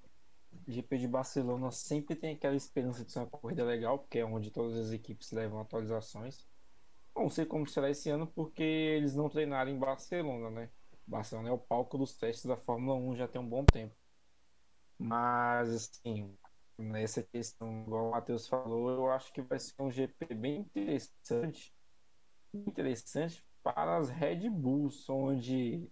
GP 0.67 0.99
de 0.99 1.09
Barcelona 1.09 1.71
sempre 1.71 2.17
tem 2.17 2.35
aquela 2.37 2.57
esperança 2.57 3.05
de 3.05 3.13
ser 3.13 3.21
uma 3.21 3.31
corrida 3.31 3.65
legal, 3.65 3.99
porque 3.99 4.19
é 4.19 4.25
onde 4.25 4.51
todas 4.51 4.77
as 4.77 4.93
equipes 4.93 5.31
levam 5.33 5.61
atualizações. 5.61 6.49
Não 7.17 7.31
sei 7.31 7.47
como 7.47 7.67
será 7.67 7.91
esse 7.91 8.11
ano, 8.11 8.27
porque 8.33 8.63
eles 8.63 9.15
não 9.15 9.29
treinaram 9.29 9.71
em 9.71 9.79
Barcelona, 9.79 10.51
né? 10.51 10.73
Barcelona 11.07 11.51
é 11.51 11.53
o 11.53 11.59
palco 11.59 11.99
dos 11.99 12.17
testes 12.17 12.47
da 12.47 12.57
Fórmula 12.57 12.97
1 12.97 13.15
já 13.17 13.29
tem 13.29 13.41
um 13.41 13.49
bom 13.49 13.65
tempo. 13.65 13.97
Mas, 14.99 15.71
assim, 15.75 16.37
nessa 16.79 17.23
questão, 17.23 17.83
igual 17.83 18.09
o 18.09 18.11
Matheus 18.13 18.49
falou, 18.49 18.91
eu 18.91 19.11
acho 19.11 19.33
que 19.33 19.43
vai 19.43 19.59
ser 19.59 19.75
um 19.81 19.91
GP 19.91 20.35
bem 20.35 20.61
interessante. 20.61 21.75
Interessante 22.53 23.45
para 23.63 23.99
as 23.99 24.11
Red 24.11 24.49
Bulls, 24.51 25.09
onde 25.09 25.91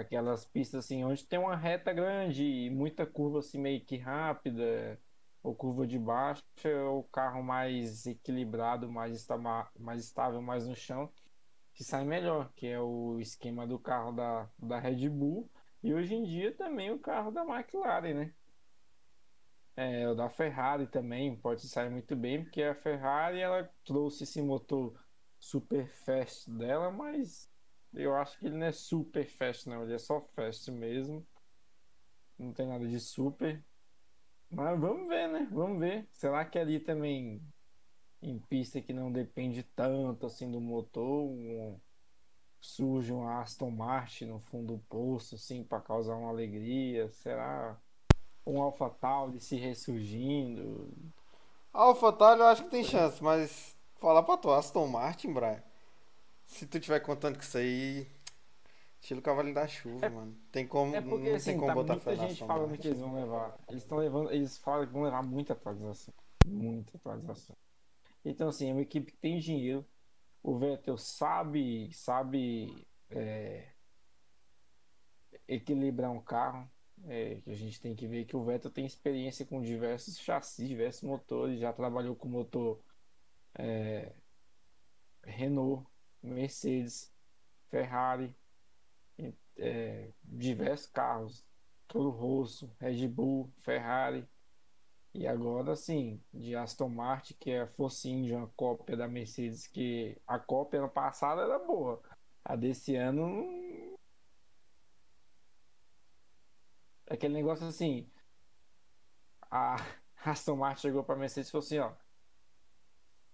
aquelas 0.00 0.44
pistas 0.46 0.84
assim, 0.84 1.04
onde 1.04 1.26
tem 1.26 1.38
uma 1.38 1.56
reta 1.56 1.92
grande 1.92 2.44
e 2.44 2.70
muita 2.70 3.06
curva 3.06 3.38
assim 3.40 3.58
meio 3.58 3.84
que 3.84 3.96
rápida, 3.96 5.00
ou 5.42 5.54
curva 5.54 5.86
de 5.86 5.98
baixo, 5.98 6.42
o 6.90 7.02
carro 7.04 7.42
mais 7.42 8.06
equilibrado, 8.06 8.90
mais, 8.90 9.16
está, 9.16 9.38
mais 9.78 10.04
estável, 10.04 10.42
mais 10.42 10.66
no 10.66 10.76
chão, 10.76 11.12
que 11.72 11.82
sai 11.84 12.04
melhor, 12.04 12.52
que 12.54 12.66
é 12.66 12.80
o 12.80 13.18
esquema 13.20 13.66
do 13.66 13.78
carro 13.78 14.12
da, 14.12 14.50
da 14.58 14.78
Red 14.78 15.08
Bull 15.08 15.50
e 15.82 15.94
hoje 15.94 16.14
em 16.14 16.24
dia 16.24 16.54
também 16.54 16.90
o 16.90 16.98
carro 16.98 17.30
da 17.30 17.42
McLaren, 17.42 18.14
né? 18.14 18.34
É, 19.76 20.06
o 20.08 20.14
da 20.14 20.28
Ferrari 20.28 20.86
também 20.86 21.34
pode 21.34 21.66
sair 21.66 21.90
muito 21.90 22.14
bem, 22.14 22.42
porque 22.42 22.62
a 22.62 22.74
Ferrari 22.74 23.40
ela 23.40 23.64
trouxe 23.84 24.24
esse 24.24 24.42
motor 24.42 24.94
super 25.38 25.88
fast 25.88 26.50
dela, 26.50 26.90
mas 26.90 27.49
eu 27.92 28.14
acho 28.14 28.38
que 28.38 28.46
ele 28.46 28.56
não 28.56 28.66
é 28.66 28.72
super 28.72 29.24
fast, 29.26 29.68
não. 29.68 29.82
Ele 29.82 29.94
é 29.94 29.98
só 29.98 30.20
fast 30.20 30.70
mesmo. 30.70 31.26
Não 32.38 32.52
tem 32.52 32.66
nada 32.66 32.86
de 32.86 32.98
super. 33.00 33.62
Mas 34.50 34.78
vamos 34.80 35.08
ver, 35.08 35.28
né? 35.28 35.48
Vamos 35.52 35.78
ver. 35.78 36.08
Será 36.12 36.44
que 36.44 36.58
ali 36.58 36.80
também, 36.80 37.42
em 38.22 38.38
pista 38.38 38.80
que 38.80 38.92
não 38.92 39.12
depende 39.12 39.62
tanto 39.62 40.26
assim 40.26 40.50
do 40.50 40.60
motor, 40.60 41.28
um, 41.30 41.78
surge 42.60 43.12
um 43.12 43.28
Aston 43.28 43.70
Martin 43.70 44.26
no 44.26 44.40
fundo 44.40 44.74
do 44.74 44.78
poço, 44.88 45.34
assim, 45.34 45.62
para 45.62 45.80
causar 45.80 46.16
uma 46.16 46.30
alegria? 46.30 47.08
Será 47.10 47.78
um 48.46 48.60
Alpha 48.60 48.90
Tauri 48.90 49.40
se 49.40 49.56
ressurgindo? 49.56 50.92
Alpha 51.72 52.12
Tauri 52.12 52.40
eu 52.40 52.46
acho 52.46 52.64
que 52.64 52.70
tem 52.70 52.82
chance, 52.82 53.22
mas 53.22 53.76
falar 54.00 54.22
pra 54.22 54.36
tu, 54.36 54.50
Aston 54.50 54.86
Martin, 54.88 55.32
Brian. 55.32 55.69
Se 56.50 56.66
tu 56.66 56.80
tiver 56.80 56.98
contando 56.98 57.36
com 57.36 57.42
isso 57.42 57.56
aí, 57.56 58.06
estilo 59.00 59.22
cavalinho 59.22 59.54
da 59.54 59.68
chuva, 59.68 60.04
é, 60.04 60.08
mano. 60.08 60.36
Tem 60.50 60.66
como, 60.66 60.94
é 60.94 61.00
porque, 61.00 61.30
não 61.30 61.36
assim, 61.36 61.52
tem 61.52 61.60
como 61.60 61.68
tá 61.68 61.74
botar 61.74 61.92
muita 61.94 62.10
fé 62.10 62.28
gente 62.28 62.44
falando 62.44 62.76
que 62.76 62.88
eles 62.88 62.98
vão 62.98 63.14
levar. 63.14 63.56
Eles 63.68 63.82
estão 63.82 63.98
levando, 63.98 64.32
eles 64.32 64.58
falam 64.58 64.84
que 64.84 64.92
vão 64.92 65.02
levar 65.02 65.22
muita 65.22 65.52
atualização, 65.52 66.12
muita 66.44 66.96
atualização. 66.96 67.56
Então 68.24 68.48
assim, 68.48 68.68
é 68.68 68.72
uma 68.72 68.82
equipe 68.82 69.12
que 69.12 69.18
tem 69.18 69.38
dinheiro. 69.38 69.86
O 70.42 70.58
Vettel 70.58 70.98
sabe, 70.98 71.88
sabe 71.92 72.84
é, 73.10 73.68
equilibrar 75.46 76.10
um 76.10 76.20
carro. 76.20 76.68
É, 77.04 77.38
a 77.46 77.54
gente 77.54 77.80
tem 77.80 77.94
que 77.94 78.08
ver 78.08 78.24
que 78.24 78.36
o 78.36 78.44
Vettel 78.44 78.72
tem 78.72 78.84
experiência 78.84 79.46
com 79.46 79.62
diversos 79.62 80.18
chassis, 80.18 80.68
diversos 80.68 81.02
motores, 81.04 81.60
já 81.60 81.72
trabalhou 81.72 82.16
com 82.16 82.28
motor 82.28 82.80
é, 83.54 84.12
Renault, 85.22 85.89
Mercedes, 86.22 87.12
Ferrari, 87.70 88.34
é, 89.56 90.10
diversos 90.24 90.86
carros, 90.86 91.44
Toro 91.86 92.10
Rosso, 92.10 92.70
Red 92.80 93.06
Bull, 93.08 93.52
Ferrari. 93.62 94.28
E 95.12 95.26
agora 95.26 95.74
sim, 95.74 96.22
de 96.32 96.54
Aston 96.54 96.88
Martin, 96.88 97.34
que 97.34 97.50
é 97.50 97.62
a 97.62 97.66
Force 97.66 98.08
India, 98.08 98.38
uma 98.38 98.46
cópia 98.56 98.96
da 98.96 99.08
Mercedes, 99.08 99.66
que 99.66 100.16
a 100.26 100.38
cópia 100.38 100.78
ano 100.80 100.88
passado 100.88 101.40
era 101.40 101.58
boa. 101.58 102.00
A 102.44 102.56
desse 102.56 102.94
ano. 102.96 103.98
Aquele 107.08 107.34
negócio 107.34 107.66
assim. 107.66 108.08
A 109.50 109.76
Aston 110.24 110.56
Martin 110.56 110.82
chegou 110.82 111.02
para 111.02 111.16
a 111.16 111.18
Mercedes 111.18 111.48
e 111.48 111.52
falou 111.52 111.64
assim: 111.64 111.78
ó, 111.78 111.92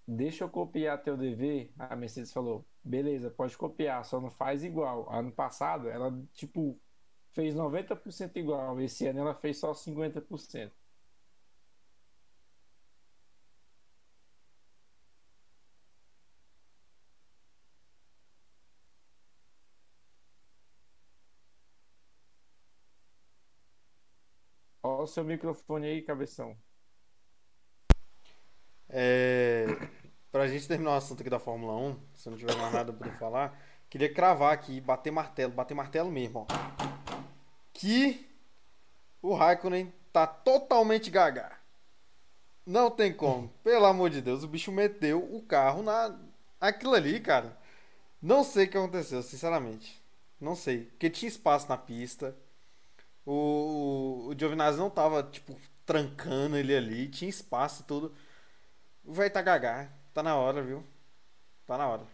deixa 0.09 0.45
eu 0.45 0.49
copiar 0.49 1.03
teu 1.03 1.17
dever. 1.17 1.73
A 1.79 1.95
Mercedes 1.95 2.33
falou, 2.33 2.67
beleza, 2.87 3.31
pode 3.31 3.57
copiar, 3.59 4.05
só 4.05 4.21
não 4.21 4.31
faz 4.31 4.63
igual. 4.65 5.11
Ano 5.13 5.33
passado, 5.33 5.89
ela, 5.89 6.11
tipo, 6.33 6.81
fez 7.33 7.55
90% 7.55 8.39
igual. 8.39 8.81
Esse 8.81 9.07
ano 9.07 9.21
ela 9.21 9.35
fez 9.35 9.59
só 9.59 9.75
50%. 9.75 10.75
Olha 24.83 25.03
o 25.03 25.07
seu 25.07 25.23
microfone 25.25 25.87
aí, 25.87 26.03
cabeção. 26.03 26.57
É, 28.89 29.67
pra 30.47 30.53
gente 30.53 30.69
terminar 30.69 30.93
o 30.93 30.95
assunto 30.95 31.21
aqui 31.21 31.31
da 31.31 31.41
Fórmula 31.41 31.77
1, 31.77 31.97
se 32.15 32.31
não 32.31 32.37
tiver 32.37 32.55
mais 32.57 32.73
nada 32.73 32.93
pra 32.93 33.11
falar, 33.13 33.61
queria 33.91 34.13
cravar 34.13 34.53
aqui, 34.53 34.81
bater 34.81 35.11
martelo, 35.11 35.53
bater 35.53 35.75
martelo 35.75 36.11
mesmo, 36.11 36.47
ó. 36.49 36.93
Que 37.73 38.25
o 39.21 39.35
Raikkonen 39.35 39.93
tá 40.13 40.25
totalmente 40.25 41.11
gaga. 41.11 41.51
Não 42.65 42.91
tem 42.91 43.13
como. 43.13 43.49
Pelo 43.65 43.87
amor 43.87 44.09
de 44.09 44.23
Deus, 44.23 44.45
o 44.45 44.49
bicho 44.49 44.71
meteu 44.71 45.19
o 45.19 45.43
carro 45.43 45.83
na. 45.83 46.17
Aquilo 46.61 46.95
ali, 46.95 47.19
cara. 47.19 47.57
Não 48.23 48.45
sei 48.45 48.67
o 48.67 48.69
que 48.69 48.79
aconteceu, 48.79 49.23
sinceramente. 49.23 50.01
Não 50.41 50.55
sei. 50.55 50.85
Porque 50.85 51.11
tinha 51.11 51.29
espaço 51.29 51.69
na 51.69 51.77
pista. 51.77 52.37
O, 53.25 54.29
o 54.29 54.35
Giovinazzi 54.39 54.79
não 54.79 54.89
tava, 54.91 55.25
tipo, 55.25 55.57
trancando 55.85 56.57
ele 56.57 56.75
ali. 56.75 57.09
Tinha 57.09 57.29
espaço 57.29 57.83
e 57.83 57.85
tudo. 57.85 58.15
O 59.05 59.13
velho 59.13 59.33
tá 59.33 59.43
gaga. 59.43 59.91
Tá 60.17 60.23
na 60.23 60.35
hora, 60.35 60.63
viu? 60.63 60.83
Tá 61.67 61.77
na 61.77 61.87
hora. 61.87 62.07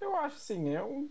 Eu 0.00 0.16
acho 0.16 0.36
assim, 0.36 0.74
é 0.74 0.82
um. 0.82 1.10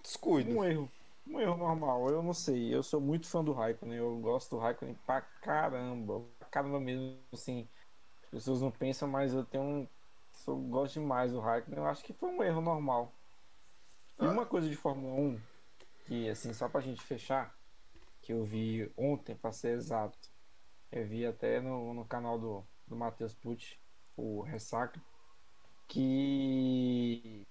Descuido. 0.00 0.56
Um 0.56 0.62
erro. 0.62 0.88
Um 1.26 1.40
erro 1.40 1.56
normal. 1.56 2.08
Eu 2.08 2.22
não 2.22 2.32
sei. 2.32 2.72
Eu 2.72 2.80
sou 2.80 3.00
muito 3.00 3.26
fã 3.26 3.42
do 3.42 3.52
Raikkonen. 3.52 3.98
Eu 3.98 4.16
gosto 4.20 4.50
do 4.50 4.58
Raikkonen 4.58 4.94
pra 5.04 5.20
caramba. 5.20 6.20
Pra 6.38 6.46
caramba 6.46 6.78
mesmo, 6.78 7.18
assim. 7.32 7.66
As 8.22 8.30
pessoas 8.30 8.62
não 8.62 8.70
pensam, 8.70 9.08
mas 9.08 9.34
eu 9.34 9.44
tenho 9.44 9.64
um. 9.64 9.88
Eu 10.46 10.56
gosto 10.56 11.00
demais 11.00 11.32
do 11.32 11.40
Raikkonen. 11.40 11.80
Eu 11.80 11.86
acho 11.86 12.04
que 12.04 12.12
foi 12.12 12.28
um 12.28 12.40
erro 12.40 12.60
normal. 12.60 13.12
E 14.20 14.24
uma 14.24 14.46
coisa 14.46 14.68
de 14.68 14.76
Fórmula 14.76 15.12
1, 15.12 15.40
que 16.06 16.28
assim, 16.28 16.52
só 16.52 16.68
pra 16.68 16.80
gente 16.80 17.02
fechar, 17.02 17.52
que 18.20 18.32
eu 18.32 18.44
vi 18.44 18.88
ontem, 18.96 19.34
pra 19.34 19.50
ser 19.50 19.74
exato. 19.74 20.30
Eu 20.92 21.04
vi 21.04 21.26
até 21.26 21.60
no, 21.60 21.92
no 21.92 22.04
canal 22.04 22.38
do, 22.38 22.64
do 22.86 22.94
Matheus 22.94 23.34
Pucci, 23.34 23.81
o 24.16 24.42
Ressaca, 24.42 25.00
que 25.88 27.42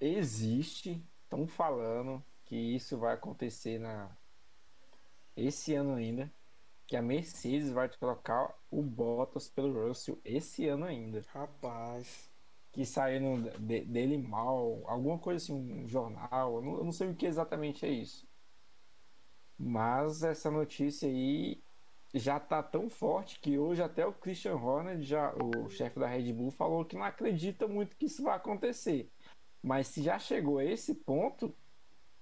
existe, 0.00 1.02
estão 1.24 1.46
falando 1.46 2.22
que 2.44 2.56
isso 2.56 2.96
vai 2.98 3.14
acontecer 3.14 3.78
na 3.78 4.10
esse 5.36 5.74
ano 5.74 5.94
ainda, 5.94 6.32
que 6.86 6.96
a 6.96 7.02
Mercedes 7.02 7.70
vai 7.70 7.88
trocar 7.88 8.54
o 8.70 8.82
Bottas 8.82 9.48
pelo 9.48 9.86
Russell 9.86 10.18
esse 10.24 10.66
ano 10.66 10.84
ainda. 10.86 11.22
Rapaz. 11.28 12.30
Que 12.72 12.84
saindo 12.84 13.50
de, 13.58 13.84
dele 13.84 14.18
mal, 14.18 14.82
alguma 14.86 15.18
coisa 15.18 15.42
assim, 15.42 15.54
um 15.54 15.88
jornal, 15.88 16.56
eu 16.56 16.62
não, 16.62 16.76
eu 16.78 16.84
não 16.84 16.92
sei 16.92 17.08
o 17.08 17.14
que 17.14 17.26
exatamente 17.26 17.84
é 17.86 17.90
isso. 17.90 18.26
Mas 19.58 20.22
essa 20.22 20.50
notícia 20.50 21.08
aí 21.08 21.62
já 22.18 22.38
tá 22.40 22.62
tão 22.62 22.88
forte 22.88 23.38
que 23.40 23.58
hoje 23.58 23.82
até 23.82 24.06
o 24.06 24.12
Christian 24.12 24.56
Horner, 24.56 25.00
já, 25.02 25.34
o 25.34 25.68
chefe 25.68 25.98
da 25.98 26.06
Red 26.06 26.32
Bull, 26.32 26.50
falou 26.50 26.84
que 26.84 26.96
não 26.96 27.04
acredita 27.04 27.66
muito 27.66 27.96
que 27.96 28.06
isso 28.06 28.22
vai 28.22 28.36
acontecer. 28.36 29.10
Mas 29.62 29.88
se 29.88 30.02
já 30.02 30.18
chegou 30.18 30.58
a 30.58 30.64
esse 30.64 30.94
ponto, 30.94 31.54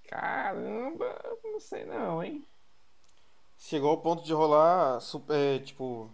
caramba, 0.09 1.39
não 1.45 1.61
sei 1.61 1.85
não, 1.85 2.23
hein? 2.23 2.45
Chegou 3.57 3.91
ao 3.91 4.01
ponto 4.01 4.25
de 4.25 4.33
rolar, 4.33 5.01
super, 5.01 5.63
tipo, 5.63 6.11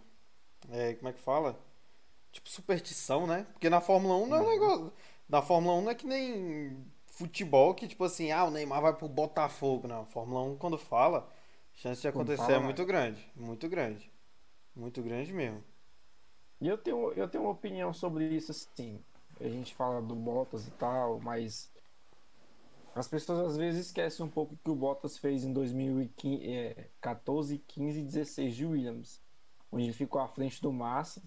é, 0.69 0.93
como 0.95 1.09
é 1.09 1.13
que 1.13 1.19
fala? 1.19 1.59
Tipo, 2.31 2.49
superstição, 2.49 3.27
né? 3.27 3.45
Porque 3.51 3.69
na 3.69 3.81
Fórmula 3.81 4.15
1 4.15 4.27
não 4.27 4.37
é 4.37 4.39
um 4.39 4.43
uhum. 4.43 4.49
negócio. 4.49 4.93
Na 5.27 5.41
Fórmula 5.41 5.75
1 5.75 5.81
não 5.81 5.91
é 5.91 5.95
que 5.95 6.07
nem 6.07 6.85
futebol 7.07 7.73
que, 7.73 7.87
tipo 7.87 8.03
assim, 8.03 8.31
ah, 8.31 8.45
o 8.45 8.51
Neymar 8.51 8.81
vai 8.81 8.93
pro 8.93 9.07
Botafogo. 9.07 9.87
Não, 9.87 10.05
Fórmula 10.05 10.41
1 10.43 10.57
quando 10.57 10.77
fala, 10.77 11.29
chance 11.81 12.01
de 12.01 12.07
acontecer 12.07 12.53
é 12.53 12.59
muito 12.59 12.85
grande. 12.85 13.27
Muito 13.35 13.67
grande. 13.67 14.09
Muito 14.75 15.01
grande 15.01 15.33
mesmo. 15.33 15.63
E 16.59 16.67
eu 16.67 16.77
tenho, 16.77 17.11
eu 17.13 17.27
tenho 17.27 17.43
uma 17.43 17.53
opinião 17.53 17.91
sobre 17.91 18.27
isso, 18.27 18.51
assim. 18.51 19.03
A 19.39 19.49
gente 19.49 19.73
fala 19.73 19.99
do 19.99 20.13
Bottas 20.13 20.67
e 20.67 20.71
tal, 20.71 21.19
mas 21.19 21.71
as 22.93 23.07
pessoas 23.07 23.51
às 23.51 23.57
vezes 23.57 23.87
esquecem 23.87 24.23
um 24.23 24.29
pouco 24.29 24.53
o 24.53 24.57
que 24.57 24.69
o 24.69 24.75
Bottas 24.75 25.17
fez 25.17 25.43
em 25.43 25.51
2014, 25.51 27.57
15 27.57 27.99
e 27.99 28.03
16 28.03 28.55
de 28.55 28.67
Williams, 28.67 29.19
onde 29.71 29.85
ele 29.85 29.93
ficou 29.93 30.21
à 30.21 30.27
frente 30.27 30.61
do 30.61 30.71
Massa 30.71 31.23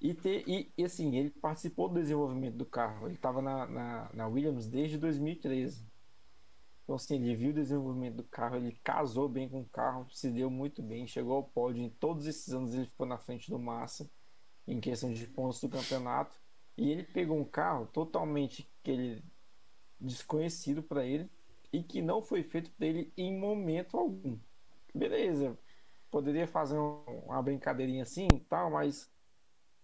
e, 0.00 0.14
ter, 0.14 0.48
e, 0.48 0.72
e 0.78 0.84
assim, 0.84 1.14
ele 1.16 1.28
participou 1.28 1.90
do 1.90 2.00
desenvolvimento 2.00 2.56
do 2.56 2.64
carro. 2.64 3.06
Ele 3.06 3.16
estava 3.16 3.42
na, 3.42 3.66
na, 3.66 4.10
na, 4.14 4.26
Williams 4.26 4.66
desde 4.66 4.96
2013. 4.96 5.84
Então, 6.90 6.96
assim, 6.96 7.22
ele 7.22 7.36
viu 7.36 7.50
o 7.50 7.54
desenvolvimento 7.54 8.16
do 8.16 8.24
carro, 8.24 8.56
ele 8.56 8.72
casou 8.82 9.28
bem 9.28 9.48
com 9.48 9.60
o 9.60 9.68
carro, 9.68 10.08
se 10.10 10.28
deu 10.28 10.50
muito 10.50 10.82
bem, 10.82 11.06
chegou 11.06 11.36
ao 11.36 11.44
pódio. 11.44 11.84
Em 11.84 11.88
todos 11.88 12.26
esses 12.26 12.52
anos 12.52 12.74
ele 12.74 12.86
ficou 12.86 13.06
na 13.06 13.16
frente 13.16 13.48
do 13.48 13.60
Massa, 13.60 14.10
em 14.66 14.80
questão 14.80 15.12
de 15.12 15.24
pontos 15.28 15.60
do 15.60 15.68
campeonato. 15.68 16.36
E 16.76 16.90
ele 16.90 17.04
pegou 17.04 17.38
um 17.38 17.44
carro 17.44 17.86
totalmente 17.86 18.68
que 18.82 18.90
ele, 18.90 19.24
desconhecido 20.00 20.82
para 20.82 21.06
ele 21.06 21.30
e 21.72 21.80
que 21.80 22.02
não 22.02 22.20
foi 22.20 22.42
feito 22.42 22.72
para 22.72 22.88
ele 22.88 23.12
em 23.16 23.38
momento 23.38 23.96
algum. 23.96 24.36
Beleza, 24.92 25.56
poderia 26.10 26.48
fazer 26.48 26.76
uma 26.76 27.40
brincadeirinha 27.40 28.02
assim 28.02 28.26
tal, 28.48 28.68
mas 28.68 29.08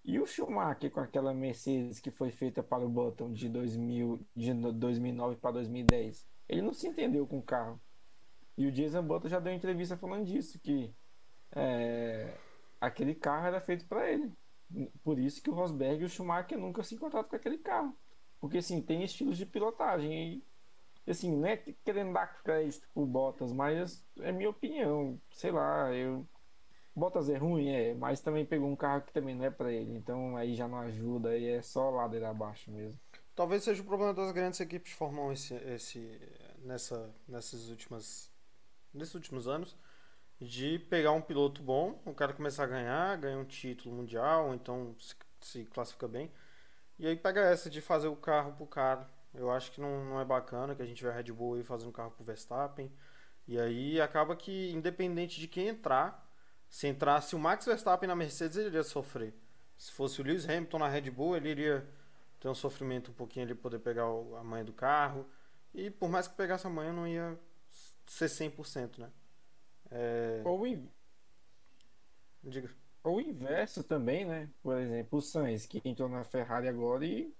e 0.04 0.18
o 0.18 0.26
Schumacher 0.26 0.90
com 0.90 0.98
aquela 0.98 1.32
Mercedes 1.32 2.00
que 2.00 2.10
foi 2.10 2.32
feita 2.32 2.64
para 2.64 2.84
o 2.84 2.88
Button 2.88 3.32
de, 3.32 3.48
2000, 3.48 4.26
de 4.34 4.52
2009 4.54 5.36
para 5.36 5.52
2010? 5.52 6.34
Ele 6.48 6.62
não 6.62 6.72
se 6.72 6.86
entendeu 6.86 7.26
com 7.26 7.38
o 7.38 7.42
carro. 7.42 7.80
E 8.56 8.66
o 8.66 8.72
Jason 8.72 9.02
Button 9.02 9.28
já 9.28 9.38
deu 9.38 9.52
entrevista 9.52 9.96
falando 9.96 10.24
disso, 10.24 10.58
que 10.58 10.94
é, 11.54 12.36
aquele 12.80 13.14
carro 13.14 13.46
era 13.46 13.60
feito 13.60 13.86
para 13.86 14.10
ele. 14.10 14.32
Por 15.02 15.18
isso 15.18 15.42
que 15.42 15.50
o 15.50 15.54
Rosberg 15.54 16.02
e 16.02 16.04
o 16.06 16.08
Schumacher 16.08 16.58
nunca 16.58 16.82
se 16.82 16.94
encontraram 16.94 17.28
com 17.28 17.36
aquele 17.36 17.58
carro. 17.58 17.96
Porque, 18.40 18.58
assim, 18.58 18.82
tem 18.82 19.02
estilos 19.02 19.36
de 19.36 19.46
pilotagem. 19.46 20.42
E, 21.06 21.10
assim, 21.10 21.36
não 21.36 21.46
é 21.46 21.56
querendo 21.56 22.12
dar 22.12 22.42
crédito 22.42 22.88
pro 22.92 23.06
Bottas, 23.06 23.52
mas 23.52 24.04
é 24.20 24.32
minha 24.32 24.50
opinião. 24.50 25.20
Sei 25.30 25.50
lá, 25.50 25.92
eu 25.94 26.26
Bottas 26.96 27.28
é 27.28 27.36
ruim, 27.36 27.68
é, 27.68 27.94
mas 27.94 28.22
também 28.22 28.46
pegou 28.46 28.70
um 28.70 28.74
carro 28.74 29.02
que 29.02 29.12
também 29.12 29.34
não 29.34 29.44
é 29.44 29.50
para 29.50 29.70
ele, 29.70 29.94
então 29.94 30.34
aí 30.34 30.54
já 30.54 30.66
não 30.66 30.78
ajuda, 30.78 31.28
aí 31.28 31.46
é 31.46 31.60
só 31.60 31.90
ladeira 31.90 32.30
abaixo 32.30 32.70
mesmo. 32.72 32.98
Talvez 33.36 33.64
seja 33.64 33.82
o 33.82 33.84
problema 33.84 34.14
das 34.14 34.32
grandes 34.32 34.58
equipes 34.60 34.98
1 34.98 35.32
esse, 35.32 35.54
esse, 35.54 36.20
nessa, 36.60 37.14
nessas 37.28 37.68
últimas, 37.68 38.32
nesses 38.94 39.14
últimos 39.14 39.46
anos, 39.46 39.76
de 40.40 40.78
pegar 40.78 41.12
um 41.12 41.20
piloto 41.20 41.62
bom, 41.62 42.00
o 42.06 42.14
cara 42.14 42.32
começar 42.32 42.64
a 42.64 42.66
ganhar, 42.66 43.14
ganha 43.18 43.36
um 43.36 43.44
título 43.44 43.94
mundial, 43.94 44.54
então 44.54 44.96
se, 44.98 45.14
se 45.42 45.64
classifica 45.66 46.08
bem, 46.08 46.32
e 46.98 47.06
aí 47.06 47.14
pega 47.14 47.42
essa 47.42 47.68
de 47.68 47.82
fazer 47.82 48.08
o 48.08 48.16
carro 48.16 48.54
pro 48.54 48.66
cara. 48.66 49.06
Eu 49.34 49.50
acho 49.50 49.70
que 49.70 49.82
não, 49.82 50.02
não 50.06 50.18
é 50.18 50.24
bacana 50.24 50.74
que 50.74 50.80
a 50.80 50.86
gente 50.86 51.02
vê 51.02 51.10
a 51.10 51.12
Red 51.12 51.30
Bull 51.30 51.56
aí 51.56 51.62
fazendo 51.62 51.92
carro 51.92 52.12
pro 52.12 52.24
Verstappen, 52.24 52.90
e 53.46 53.60
aí 53.60 54.00
acaba 54.00 54.34
que, 54.34 54.70
independente 54.70 55.38
de 55.38 55.46
quem 55.46 55.68
entrar, 55.68 56.26
se 56.70 56.88
entrasse 56.88 57.36
o 57.36 57.38
Max 57.38 57.66
Verstappen 57.66 58.08
na 58.08 58.16
Mercedes, 58.16 58.56
ele 58.56 58.68
iria 58.68 58.82
sofrer. 58.82 59.34
Se 59.76 59.92
fosse 59.92 60.22
o 60.22 60.24
Lewis 60.24 60.48
Hamilton 60.48 60.78
na 60.78 60.88
Red 60.88 61.10
Bull, 61.10 61.36
ele 61.36 61.50
iria 61.50 61.86
ter 62.40 62.48
um 62.48 62.54
sofrimento 62.54 63.10
um 63.10 63.14
pouquinho, 63.14 63.46
ele 63.46 63.54
poder 63.54 63.78
pegar 63.78 64.04
a 64.04 64.44
manha 64.44 64.64
do 64.64 64.72
carro. 64.72 65.26
E 65.74 65.90
por 65.90 66.08
mais 66.08 66.26
que 66.26 66.34
pegasse 66.34 66.66
a 66.66 66.70
manha, 66.70 66.92
não 66.92 67.06
ia 67.06 67.38
ser 68.06 68.26
100%, 68.26 68.98
né? 68.98 69.10
É... 69.90 70.42
Ou, 70.44 70.66
in... 70.66 70.88
Diga. 72.42 72.70
Ou 73.02 73.16
o 73.16 73.20
inverso 73.20 73.84
também, 73.84 74.24
né? 74.24 74.48
Por 74.62 74.76
exemplo, 74.78 75.18
o 75.18 75.22
Sainz, 75.22 75.66
que 75.66 75.80
entrou 75.84 76.08
na 76.08 76.24
Ferrari 76.24 76.68
agora 76.68 77.04
e, 77.04 77.32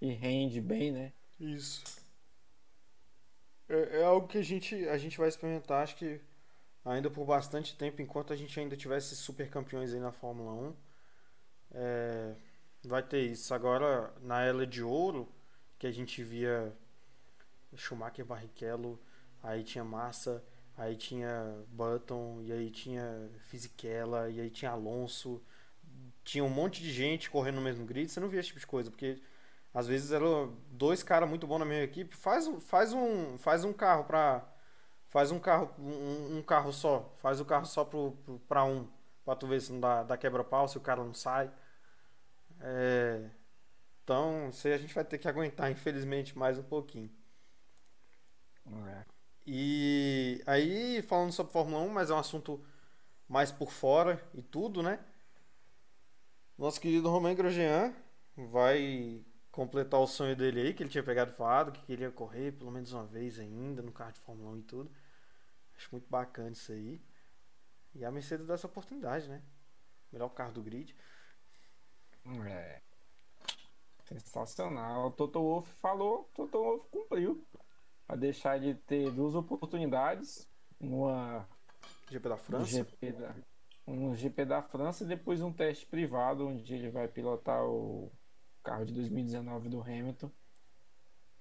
e 0.00 0.12
rende 0.12 0.60
bem, 0.60 0.90
né? 0.90 1.12
Isso. 1.38 1.82
É, 3.68 4.00
é 4.00 4.04
algo 4.04 4.26
que 4.26 4.38
a 4.38 4.42
gente, 4.42 4.88
a 4.88 4.98
gente 4.98 5.18
vai 5.18 5.28
experimentar, 5.28 5.82
acho 5.82 5.96
que 5.96 6.20
ainda 6.84 7.10
por 7.10 7.24
bastante 7.24 7.76
tempo, 7.76 8.02
enquanto 8.02 8.32
a 8.32 8.36
gente 8.36 8.58
ainda 8.58 8.76
tivesse 8.76 9.14
super 9.16 9.48
campeões 9.48 9.92
aí 9.92 10.00
na 10.00 10.12
Fórmula 10.12 10.52
1. 10.52 10.76
É, 11.74 12.34
vai 12.84 13.02
ter 13.02 13.22
isso. 13.22 13.54
Agora, 13.54 14.12
na 14.20 14.42
Era 14.42 14.66
de 14.66 14.82
Ouro, 14.82 15.28
que 15.78 15.86
a 15.86 15.90
gente 15.90 16.22
via 16.22 16.72
Schumacher, 17.76 18.24
Barrichello, 18.24 18.98
aí 19.42 19.64
tinha 19.64 19.84
Massa, 19.84 20.42
aí 20.76 20.96
tinha 20.96 21.56
Button, 21.68 22.40
e 22.42 22.52
aí 22.52 22.70
tinha 22.70 23.30
Fisichella, 23.46 24.30
e 24.30 24.40
aí 24.40 24.50
tinha 24.50 24.70
Alonso. 24.70 25.42
Tinha 26.24 26.44
um 26.44 26.50
monte 26.50 26.82
de 26.82 26.92
gente 26.92 27.30
correndo 27.30 27.56
no 27.56 27.62
mesmo 27.62 27.84
grid. 27.84 28.10
Você 28.10 28.20
não 28.20 28.28
via 28.28 28.40
esse 28.40 28.48
tipo 28.48 28.60
de 28.60 28.66
coisa, 28.66 28.90
porque 28.90 29.20
às 29.74 29.86
vezes 29.86 30.12
eram 30.12 30.56
dois 30.70 31.02
caras 31.02 31.28
muito 31.28 31.46
bons 31.46 31.58
na 31.58 31.64
mesma 31.64 31.84
equipe. 31.84 32.16
Faz, 32.16 32.48
faz, 32.60 32.92
um, 32.92 33.38
faz 33.38 33.64
um 33.64 33.72
carro 33.72 34.04
para 34.04 34.46
Faz 35.12 35.30
um 35.30 35.38
carro, 35.38 35.70
um, 35.78 36.38
um 36.38 36.42
carro 36.42 36.72
só. 36.72 37.12
Faz 37.18 37.38
o 37.38 37.44
carro 37.44 37.66
só 37.66 37.84
pro, 37.84 38.12
pro, 38.24 38.38
pra 38.48 38.64
um. 38.64 38.88
Pra 39.26 39.36
tu 39.36 39.46
ver 39.46 39.60
se 39.60 39.70
não 39.70 39.78
dá, 39.78 40.02
dá 40.02 40.16
quebra-pau, 40.16 40.66
se 40.66 40.78
o 40.78 40.80
cara 40.80 41.04
não 41.04 41.12
sai. 41.12 41.50
É... 42.62 43.30
Então, 44.04 44.48
isso 44.48 44.66
aí 44.66 44.74
a 44.74 44.78
gente 44.78 44.94
vai 44.94 45.04
ter 45.04 45.18
que 45.18 45.28
aguentar, 45.28 45.70
infelizmente, 45.70 46.36
mais 46.36 46.58
um 46.58 46.62
pouquinho. 46.62 47.10
É. 48.88 49.04
E 49.46 50.42
aí, 50.46 51.02
falando 51.02 51.32
sobre 51.32 51.52
Fórmula 51.52 51.82
1, 51.82 51.88
mas 51.88 52.10
é 52.10 52.14
um 52.14 52.18
assunto 52.18 52.64
mais 53.28 53.50
por 53.50 53.70
fora 53.70 54.22
e 54.34 54.42
tudo, 54.42 54.82
né? 54.82 54.98
Nosso 56.56 56.80
querido 56.80 57.08
Romain 57.08 57.34
Grosjean 57.34 57.94
vai 58.36 59.24
completar 59.50 60.00
o 60.00 60.06
sonho 60.06 60.36
dele 60.36 60.60
aí, 60.60 60.74
que 60.74 60.82
ele 60.82 60.90
tinha 60.90 61.02
pegado 61.02 61.32
falado, 61.32 61.72
que 61.72 61.82
queria 61.84 62.10
correr 62.10 62.52
pelo 62.52 62.70
menos 62.70 62.92
uma 62.92 63.04
vez 63.04 63.38
ainda 63.38 63.82
no 63.82 63.92
carro 63.92 64.12
de 64.12 64.20
Fórmula 64.20 64.50
1 64.52 64.58
e 64.58 64.62
tudo. 64.62 64.90
Acho 65.76 65.88
muito 65.92 66.08
bacana 66.08 66.50
isso 66.50 66.72
aí. 66.72 67.00
E 67.94 68.04
a 68.04 68.10
Mercedes 68.10 68.46
dá 68.46 68.54
essa 68.54 68.66
oportunidade, 68.66 69.28
né? 69.28 69.42
Melhor 70.12 70.28
carro 70.30 70.52
do 70.52 70.62
grid. 70.62 70.94
É. 72.46 72.80
Sensacional. 74.04 75.08
O 75.08 75.10
Toto 75.10 75.40
Wolff 75.40 75.72
falou, 75.80 76.28
Toto 76.34 76.58
Wolff 76.58 76.88
cumpriu. 76.90 77.44
A 78.08 78.16
deixar 78.16 78.58
de 78.58 78.74
ter 78.74 79.10
duas 79.10 79.34
oportunidades. 79.34 80.48
Uma. 80.80 81.48
GP 82.10 82.28
da 82.28 82.36
França. 82.36 82.66
GP 82.66 83.12
da, 83.12 83.34
um 83.86 84.14
GP 84.14 84.44
da 84.44 84.62
França 84.62 85.04
e 85.04 85.06
depois 85.06 85.40
um 85.40 85.52
teste 85.52 85.86
privado 85.86 86.46
onde 86.46 86.74
ele 86.74 86.90
vai 86.90 87.08
pilotar 87.08 87.64
o 87.64 88.10
carro 88.62 88.84
de 88.84 88.92
2019 88.92 89.68
do 89.68 89.80
Hamilton. 89.80 90.30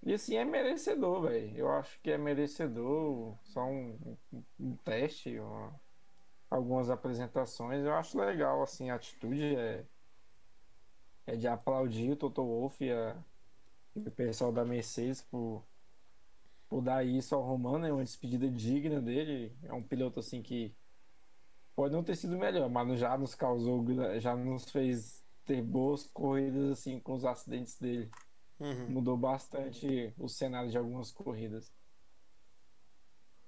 E 0.03 0.13
assim, 0.13 0.35
é 0.35 0.43
merecedor, 0.43 1.21
velho. 1.21 1.55
Eu 1.55 1.71
acho 1.71 1.99
que 2.01 2.09
é 2.09 2.17
merecedor. 2.17 3.37
Só 3.43 3.63
um, 3.65 4.17
um, 4.33 4.43
um 4.59 4.75
teste, 4.77 5.39
uma, 5.39 5.79
algumas 6.49 6.89
apresentações. 6.89 7.85
Eu 7.85 7.93
acho 7.93 8.19
legal, 8.19 8.63
assim, 8.63 8.89
a 8.89 8.95
atitude 8.95 9.55
é, 9.55 9.85
é 11.31 11.37
de 11.37 11.47
aplaudir 11.47 12.11
o 12.11 12.15
Toto 12.17 12.43
Wolff 12.43 12.83
e, 12.83 12.91
a, 12.91 13.15
e 13.95 13.99
o 13.99 14.11
pessoal 14.11 14.51
da 14.51 14.65
Mercedes 14.65 15.21
por, 15.21 15.65
por 16.67 16.81
dar 16.81 17.05
isso 17.05 17.33
ao 17.33 17.41
Romano. 17.41 17.85
É 17.85 17.93
uma 17.93 18.03
despedida 18.03 18.49
digna 18.49 19.01
dele. 19.01 19.55
É 19.63 19.73
um 19.73 19.81
piloto, 19.81 20.19
assim, 20.19 20.41
que 20.41 20.75
pode 21.73 21.93
não 21.93 22.03
ter 22.03 22.17
sido 22.17 22.37
melhor, 22.37 22.69
mas 22.69 22.99
já 22.99 23.17
nos 23.17 23.33
causou, 23.33 23.85
já 24.19 24.35
nos 24.35 24.69
fez 24.69 25.23
ter 25.45 25.61
boas 25.61 26.05
corridas, 26.07 26.71
assim, 26.71 26.99
com 26.99 27.13
os 27.13 27.23
acidentes 27.23 27.79
dele. 27.79 28.11
Uhum. 28.59 28.89
Mudou 28.89 29.15
bastante 29.15 30.13
o 30.17 30.27
cenário 30.27 30.69
de 30.69 30.77
algumas 30.77 31.11
corridas. 31.11 31.73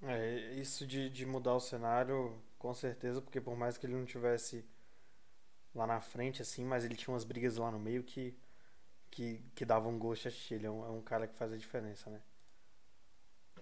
É, 0.00 0.54
isso 0.54 0.86
de, 0.86 1.10
de 1.10 1.26
mudar 1.26 1.54
o 1.54 1.60
cenário, 1.60 2.34
com 2.58 2.72
certeza, 2.72 3.20
porque 3.20 3.42
por 3.42 3.56
mais 3.56 3.76
que 3.76 3.84
ele 3.86 3.94
não 3.94 4.06
tivesse 4.06 4.64
lá 5.74 5.86
na 5.86 6.00
frente, 6.00 6.42
assim, 6.42 6.64
mas 6.64 6.84
ele 6.84 6.96
tinha 6.96 7.12
umas 7.12 7.24
brigas 7.24 7.56
lá 7.56 7.70
no 7.70 7.78
meio 7.78 8.02
que, 8.02 8.36
que, 9.10 9.42
que 9.54 9.64
davam 9.64 9.92
um 9.92 9.98
gosto 9.98 10.26
a 10.26 10.28
assistir. 10.28 10.54
Ele 10.54 10.66
é 10.66 10.70
um, 10.70 10.84
é 10.84 10.90
um 10.90 11.02
cara 11.02 11.26
que 11.26 11.34
faz 11.36 11.52
a 11.52 11.56
diferença, 11.56 12.10
né? 12.10 12.22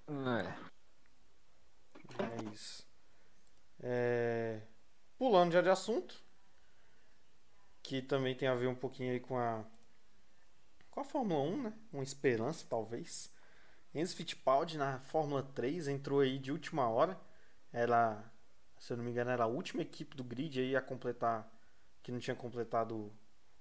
É. 0.08 0.72
É 2.22 2.52
isso. 2.52 2.86
É... 3.80 4.60
Pulando 5.16 5.52
já 5.52 5.62
de 5.62 5.68
assunto, 5.70 6.22
que 7.82 8.02
também 8.02 8.34
tem 8.34 8.48
a 8.48 8.54
ver 8.54 8.66
um 8.66 8.74
pouquinho 8.74 9.12
aí 9.12 9.20
com 9.20 9.38
a 9.38 9.64
com 10.90 11.00
a 11.00 11.04
Fórmula 11.04 11.40
1, 11.42 11.62
né? 11.62 11.72
Uma 11.92 12.02
esperança, 12.02 12.66
talvez. 12.68 13.32
Enzo 13.94 14.14
Fittipaldi 14.14 14.78
na 14.78 15.00
Fórmula 15.00 15.42
3 15.42 15.88
entrou 15.88 16.20
aí 16.20 16.38
de 16.38 16.52
última 16.52 16.88
hora. 16.88 17.18
Era, 17.72 18.22
se 18.78 18.92
eu 18.92 18.98
não 18.98 19.04
me 19.04 19.10
engano, 19.10 19.30
era 19.30 19.44
a 19.44 19.46
última 19.46 19.82
equipe 19.82 20.14
do 20.16 20.22
grid 20.22 20.60
aí 20.60 20.76
a 20.76 20.82
completar, 20.82 21.50
que 22.02 22.12
não 22.12 22.18
tinha 22.18 22.36
completado 22.36 23.12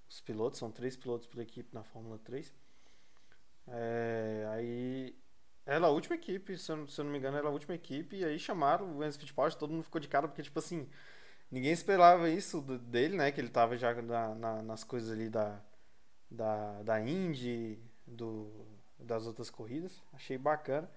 os 0.10 0.20
pilotos, 0.22 0.60
são 0.60 0.72
três 0.72 0.96
pilotos 0.98 1.28
por 1.28 1.40
equipe 1.40 1.74
na 1.74 1.84
Fórmula 1.84 2.20
3. 2.20 2.54
É, 3.68 4.48
aí 4.52 5.16
era 5.66 5.86
a 5.86 5.90
última 5.90 6.16
equipe, 6.16 6.58
se 6.58 6.72
eu, 6.72 6.88
se 6.88 7.00
eu, 7.00 7.06
não 7.06 7.12
me 7.12 7.18
engano, 7.18 7.38
era 7.38 7.48
a 7.48 7.52
última 7.52 7.76
equipe, 7.76 8.18
e 8.18 8.26
aí 8.26 8.38
chamaram 8.40 8.98
o 8.98 9.04
Enzo 9.04 9.20
Fittipaldi, 9.20 9.58
todo 9.58 9.72
mundo 9.72 9.84
ficou 9.84 10.02
de 10.02 10.08
cara, 10.08 10.28
porque, 10.28 10.44
tipo 10.44 10.60
assim, 10.60 10.90
ninguém 11.50 11.72
esperava 11.72 12.30
isso 12.30 12.62
dele, 12.62 13.16
né? 13.18 13.32
Que 13.32 13.40
ele 13.40 13.50
tava 13.50 13.78
já 13.78 13.94
na, 14.02 14.36
na, 14.36 14.62
nas 14.64 14.84
coisas 14.84 15.12
ali 15.12 15.30
da, 15.30 15.62
da, 16.30 16.82
da 16.84 17.00
Indy, 17.02 17.80
do, 18.06 18.50
das 19.00 19.28
outras 19.28 19.50
corridas. 19.50 20.02
Achei 20.14 20.38
bacana. 20.38 20.90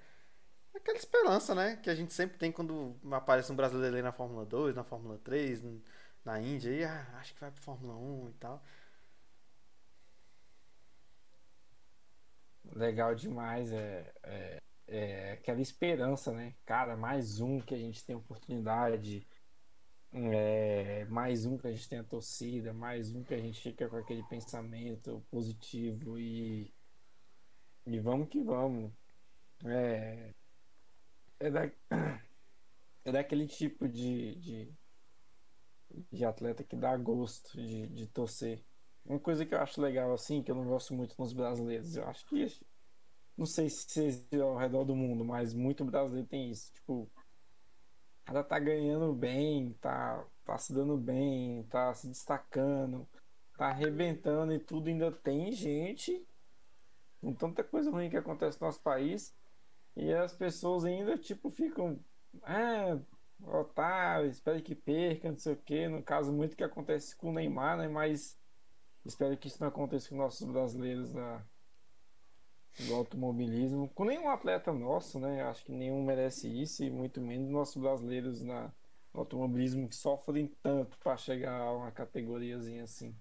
Aquela 0.74 0.98
esperança, 0.98 1.54
né? 1.54 1.76
Que 1.76 1.90
a 1.90 1.94
gente 1.94 2.12
sempre 2.12 2.38
tem 2.38 2.50
quando 2.50 2.96
aparece 3.12 3.52
um 3.52 3.57
brasileiro 3.57 4.02
na 4.02 4.12
Fórmula 4.12 4.44
2, 4.44 4.74
na 4.74 4.85
Fórmula 4.85 5.18
3, 5.22 5.62
na 6.24 6.40
Indy, 6.40 6.68
aí, 6.70 6.84
ah, 6.84 7.18
acho 7.20 7.34
que 7.34 7.40
vai 7.40 7.50
pra 7.50 7.62
Fórmula 7.62 7.96
1 7.96 8.30
e 8.30 8.32
tal. 8.34 8.62
Legal 12.72 13.14
demais, 13.14 13.72
é, 13.72 14.12
é, 14.22 14.62
é, 14.87 15.32
aquela 15.32 15.60
esperança, 15.60 16.32
né? 16.32 16.54
Cara, 16.64 16.96
mais 16.96 17.40
um 17.40 17.60
que 17.60 17.74
a 17.74 17.78
gente 17.78 18.04
tem 18.04 18.16
oportunidade, 18.16 19.26
é, 20.12 21.04
mais 21.06 21.44
um 21.44 21.58
que 21.58 21.66
a 21.66 21.72
gente 21.72 21.88
tem 21.88 21.98
a 21.98 22.04
torcida, 22.04 22.72
mais 22.72 23.14
um 23.14 23.22
que 23.22 23.34
a 23.34 23.38
gente 23.38 23.60
fica 23.60 23.88
com 23.88 23.96
aquele 23.96 24.22
pensamento 24.24 25.24
positivo 25.30 26.18
e, 26.18 26.72
e 27.87 27.98
vamos 28.00 28.28
que 28.28 28.42
vamos. 28.42 28.92
É, 29.64 30.34
é, 31.40 31.50
da, 31.50 31.70
é 33.04 33.12
daquele 33.12 33.46
tipo 33.46 33.88
de, 33.88 34.34
de, 34.37 34.74
de 36.12 36.24
atleta 36.24 36.64
que 36.64 36.76
dá 36.76 36.96
gosto 36.96 37.57
de, 37.57 37.87
de 37.88 38.07
torcer. 38.07 38.64
Uma 39.04 39.18
coisa 39.18 39.44
que 39.44 39.54
eu 39.54 39.61
acho 39.61 39.80
legal, 39.80 40.12
assim, 40.12 40.42
que 40.42 40.50
eu 40.50 40.54
não 40.54 40.64
gosto 40.64 40.94
muito 40.94 41.14
nos 41.18 41.33
brasileiros, 41.33 41.96
eu 41.96 42.04
acho 42.07 42.26
que. 42.26 42.46
Não 43.37 43.46
sei 43.46 43.68
se 43.68 44.24
é 44.30 44.38
ao 44.38 44.57
redor 44.57 44.85
do 44.85 44.94
mundo, 44.94 45.24
mas 45.24 45.52
muito 45.52 45.85
brasileiro 45.85 46.28
tem 46.28 46.50
isso. 46.50 46.72
Tipo, 46.72 47.02
o 47.02 47.11
cara 48.24 48.44
tá 48.44 48.59
ganhando 48.59 49.12
bem, 49.12 49.72
tá, 49.80 50.24
tá 50.44 50.57
se 50.57 50.72
dando 50.72 50.96
bem, 50.96 51.64
tá 51.64 51.92
se 51.94 52.07
destacando, 52.07 53.07
tá 53.59 53.66
arrebentando 53.66 54.52
e 54.52 54.59
tudo. 54.61 54.88
Ainda 54.88 55.11
tem 55.11 55.50
gente 55.50 56.24
com 57.20 57.35
tanta 57.35 57.64
coisa 57.64 57.90
ruim 57.90 58.09
que 58.09 58.16
acontece 58.16 58.61
no 58.61 58.66
nosso 58.66 58.80
país 58.80 59.35
e 59.96 60.12
as 60.12 60.35
pessoas 60.35 60.85
ainda, 60.85 61.16
tipo, 61.16 61.50
ficam. 61.50 61.98
Ah, 62.42 62.98
otário, 63.42 64.29
espero 64.29 64.62
que 64.62 64.75
perca, 64.75 65.31
não 65.31 65.38
sei 65.38 65.55
o 65.55 65.57
que. 65.57 65.88
No 65.88 66.03
caso, 66.03 66.33
muito 66.33 66.57
que 66.57 66.64
acontece 66.64 67.16
com 67.16 67.31
o 67.31 67.33
Neymar, 67.33 67.77
né? 67.77 67.88
Mas 67.88 68.38
Espero 69.05 69.37
que 69.37 69.49
isso 69.49 69.61
não 69.61 69.68
aconteça 69.68 70.09
com 70.09 70.16
nossos 70.16 70.47
brasileiros 70.51 71.12
na, 71.12 71.44
do 72.79 72.94
automobilismo. 72.94 73.88
Com 73.90 74.07
nenhum 74.07 74.31
atleta 74.31 74.73
nosso, 74.73 75.20
né? 75.20 75.42
Acho 75.42 75.62
que 75.64 75.73
nenhum 75.73 76.03
merece 76.03 76.49
isso, 76.49 76.83
e 76.83 76.90
muito 76.90 77.20
menos 77.20 77.51
nossos 77.51 77.77
brasileiros 77.77 78.40
na, 78.40 78.73
automobilismo 79.12 79.88
que 79.88 79.94
sofrem 79.94 80.49
tanto 80.62 80.99
para 80.99 81.16
chegar 81.18 81.61
a 81.61 81.73
uma 81.73 81.92
categoriazinha 81.92 82.85
assim. 82.85 83.14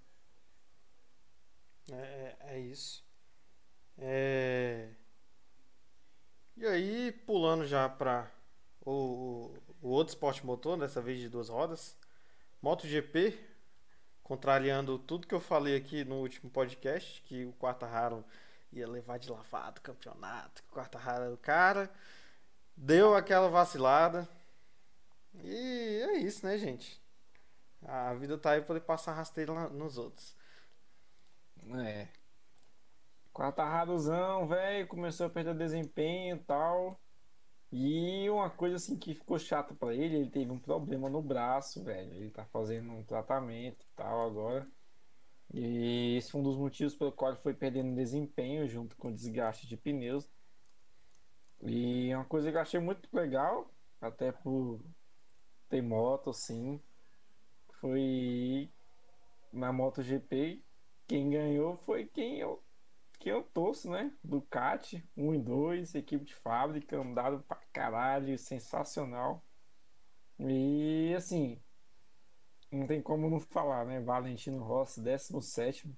É, 1.91 1.95
é, 1.95 2.37
é 2.55 2.59
isso. 2.59 3.05
É... 3.97 4.89
E 6.55 6.65
aí, 6.65 7.11
pulando 7.11 7.65
já 7.65 7.89
para 7.89 8.31
o, 8.85 9.55
o 9.81 9.89
outro 9.89 10.13
esporte 10.13 10.45
motor, 10.45 10.77
dessa 10.77 11.01
vez 11.01 11.19
de 11.19 11.29
duas 11.29 11.49
rodas, 11.49 11.97
MotoGP, 12.61 13.37
contrariando 14.23 14.97
tudo 14.97 15.27
que 15.27 15.35
eu 15.35 15.39
falei 15.39 15.75
aqui 15.75 16.03
no 16.03 16.15
último 16.15 16.49
podcast, 16.49 17.21
que 17.23 17.45
o 17.45 17.53
Quartararo 17.53 18.23
ia 18.71 18.87
levar 18.87 19.19
de 19.19 19.29
lavado 19.29 19.79
o 19.79 19.83
campeonato, 19.83 20.63
que 20.63 20.69
o 20.69 20.73
Quartararo 20.73 21.25
era 21.25 21.33
o 21.33 21.37
cara. 21.37 21.89
Deu 22.75 23.15
aquela 23.15 23.49
vacilada. 23.49 24.27
E 25.43 26.01
é 26.09 26.17
isso, 26.17 26.45
né, 26.45 26.57
gente? 26.57 27.01
A 27.85 28.13
vida 28.13 28.37
tá 28.37 28.51
aí 28.51 28.61
pra 28.61 28.75
ele 28.75 28.85
passar 28.85 29.13
rasteiro 29.13 29.53
nos 29.69 29.97
outros. 29.97 30.35
É. 31.75 32.07
Quartararozão, 33.33 34.47
velho, 34.47 34.87
começou 34.87 35.27
a 35.27 35.29
perder 35.29 35.55
desempenho 35.55 36.37
e 36.37 36.39
tal. 36.39 36.99
E 37.75 38.29
uma 38.29 38.51
coisa 38.51 38.75
assim 38.75 38.95
que 38.95 39.15
ficou 39.15 39.39
chata 39.39 39.73
para 39.73 39.95
ele, 39.95 40.17
ele 40.17 40.29
teve 40.29 40.51
um 40.51 40.59
problema 40.59 41.09
no 41.09 41.23
braço, 41.23 41.83
velho. 41.83 42.13
Ele 42.13 42.29
tá 42.29 42.45
fazendo 42.45 42.91
um 42.91 43.03
tratamento 43.03 43.83
e 43.83 43.89
tal 43.95 44.27
agora. 44.27 44.67
E 45.51 46.15
esse 46.15 46.29
foi 46.29 46.41
um 46.41 46.43
dos 46.43 46.55
motivos 46.55 46.93
pelo 46.93 47.11
qual 47.11 47.31
ele 47.31 47.41
foi 47.41 47.55
perdendo 47.55 47.95
desempenho 47.95 48.67
junto 48.67 48.95
com 48.95 49.07
o 49.07 49.13
desgaste 49.13 49.65
de 49.65 49.75
pneus. 49.75 50.29
E 51.63 52.13
uma 52.13 52.25
coisa 52.25 52.51
que 52.51 52.57
eu 52.57 52.61
achei 52.61 52.79
muito 52.79 53.09
legal, 53.11 53.67
até 53.99 54.31
por 54.31 54.79
ter 55.67 55.81
moto, 55.81 56.29
assim, 56.29 56.79
foi 57.79 58.69
na 59.51 59.73
MotoGP. 59.73 60.61
Quem 61.07 61.31
ganhou 61.31 61.77
foi 61.77 62.05
quem 62.05 62.37
eu 62.37 62.61
que 63.23 63.29
eu 63.29 63.41
torço, 63.41 63.89
né? 63.89 64.13
Ducati, 64.21 65.01
1 65.15 65.33
e 65.33 65.39
2, 65.39 65.95
equipe 65.95 66.25
de 66.25 66.35
fábrica, 66.35 66.99
andado 66.99 67.41
pra 67.47 67.55
caralho, 67.71 68.37
sensacional. 68.37 69.41
E 70.37 71.13
assim, 71.15 71.57
não 72.69 72.85
tem 72.85 73.01
como 73.01 73.29
não 73.29 73.39
falar, 73.39 73.85
né? 73.85 74.01
Valentino 74.01 74.61
Rossi, 74.61 75.01
17. 75.01 75.89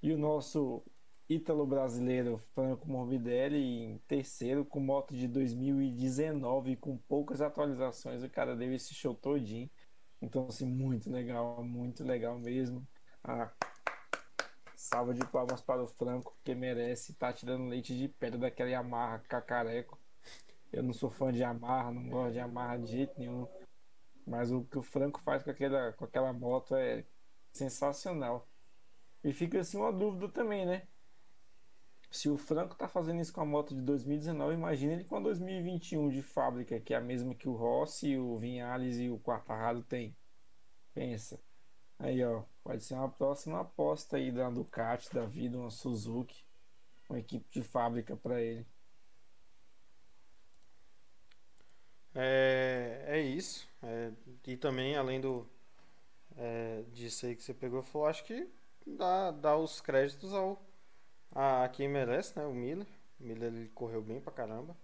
E 0.00 0.12
o 0.12 0.18
nosso 0.18 0.84
ítalo 1.28 1.66
brasileiro 1.66 2.38
Franco 2.54 2.88
Morbidelli 2.88 3.58
em 3.58 3.98
terceiro, 4.06 4.64
com 4.64 4.78
moto 4.78 5.16
de 5.16 5.26
2019, 5.26 6.76
com 6.76 6.96
poucas 6.96 7.40
atualizações. 7.40 8.22
O 8.22 8.30
cara 8.30 8.54
deu 8.54 8.72
esse 8.72 8.94
show 8.94 9.16
todinho. 9.16 9.68
Então, 10.20 10.46
assim, 10.46 10.66
muito 10.66 11.10
legal, 11.10 11.64
muito 11.64 12.04
legal 12.04 12.38
mesmo. 12.38 12.86
Ah, 13.24 13.52
Salva 14.82 15.14
de 15.14 15.24
palmas 15.24 15.60
para 15.60 15.80
o 15.80 15.86
Franco, 15.86 16.36
que 16.42 16.56
merece 16.56 17.14
tá 17.14 17.32
tirando 17.32 17.68
leite 17.68 17.96
de 17.96 18.08
pedra 18.08 18.36
daquela 18.36 18.68
Yamaha 18.68 19.20
cacareco. 19.20 19.96
Eu 20.72 20.82
não 20.82 20.92
sou 20.92 21.08
fã 21.08 21.32
de 21.32 21.38
Yamaha, 21.38 21.92
não 21.92 22.08
gosto 22.08 22.32
de 22.32 22.38
Yamaha 22.38 22.78
de 22.80 22.90
jeito 22.90 23.16
nenhum. 23.16 23.46
Mas 24.26 24.50
o 24.50 24.64
que 24.64 24.76
o 24.76 24.82
Franco 24.82 25.20
faz 25.20 25.44
com 25.44 25.50
aquela, 25.50 25.92
com 25.92 26.04
aquela 26.04 26.32
moto 26.32 26.74
é 26.74 27.04
sensacional. 27.52 28.48
E 29.22 29.32
fica 29.32 29.60
assim 29.60 29.76
uma 29.78 29.92
dúvida 29.92 30.28
também, 30.28 30.66
né? 30.66 30.82
Se 32.10 32.28
o 32.28 32.36
Franco 32.36 32.74
tá 32.74 32.88
fazendo 32.88 33.20
isso 33.20 33.32
com 33.32 33.40
a 33.40 33.46
moto 33.46 33.76
de 33.76 33.82
2019, 33.82 34.52
imagina 34.52 34.94
ele 34.94 35.04
com 35.04 35.16
a 35.16 35.20
2021 35.20 36.08
de 36.08 36.22
fábrica, 36.22 36.80
que 36.80 36.92
é 36.92 36.96
a 36.96 37.00
mesma 37.00 37.36
que 37.36 37.48
o 37.48 37.54
Rossi, 37.54 38.18
o 38.18 38.36
Vinhales 38.36 38.98
e 38.98 39.08
o 39.08 39.20
Quartararo 39.20 39.84
tem. 39.84 40.16
Pensa. 40.92 41.40
Aí, 42.02 42.22
ó, 42.24 42.42
pode 42.64 42.82
ser 42.82 42.94
uma 42.94 43.08
próxima 43.08 43.60
aposta 43.60 44.16
aí 44.16 44.32
da 44.32 44.50
Ducati, 44.50 45.14
da 45.14 45.24
vida, 45.24 45.56
uma 45.56 45.70
Suzuki, 45.70 46.44
uma 47.08 47.20
equipe 47.20 47.48
de 47.48 47.62
fábrica 47.62 48.16
para 48.16 48.42
ele. 48.42 48.66
É, 52.12 53.04
é 53.06 53.20
isso. 53.20 53.68
É, 53.80 54.10
e 54.48 54.56
também, 54.56 54.96
além 54.96 55.20
do 55.20 55.46
é, 56.36 56.82
disso 56.92 57.24
aí 57.24 57.36
que 57.36 57.42
você 57.44 57.54
pegou, 57.54 57.82
falou, 57.84 58.08
acho 58.08 58.24
que 58.24 58.48
dá, 58.84 59.30
dá 59.30 59.56
os 59.56 59.80
créditos 59.80 60.34
ao 60.34 60.60
a, 61.32 61.62
a 61.64 61.68
quem 61.68 61.88
merece, 61.88 62.36
né? 62.36 62.44
O 62.44 62.52
Miller. 62.52 62.86
O 63.20 63.24
Miller 63.24 63.52
ele 63.54 63.68
correu 63.68 64.02
bem 64.02 64.20
pra 64.20 64.32
caramba. 64.32 64.76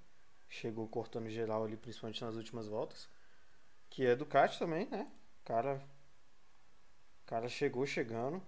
Chegou 0.48 0.86
cortando 0.86 1.28
geral 1.28 1.64
ali, 1.64 1.76
principalmente 1.76 2.22
nas 2.24 2.36
últimas 2.36 2.68
voltas. 2.68 3.08
Que 3.90 4.06
é 4.06 4.14
Ducati 4.14 4.56
também, 4.56 4.86
né? 4.88 5.10
Cara 5.44 5.82
cara 7.28 7.46
chegou 7.48 7.84
chegando 7.86 8.42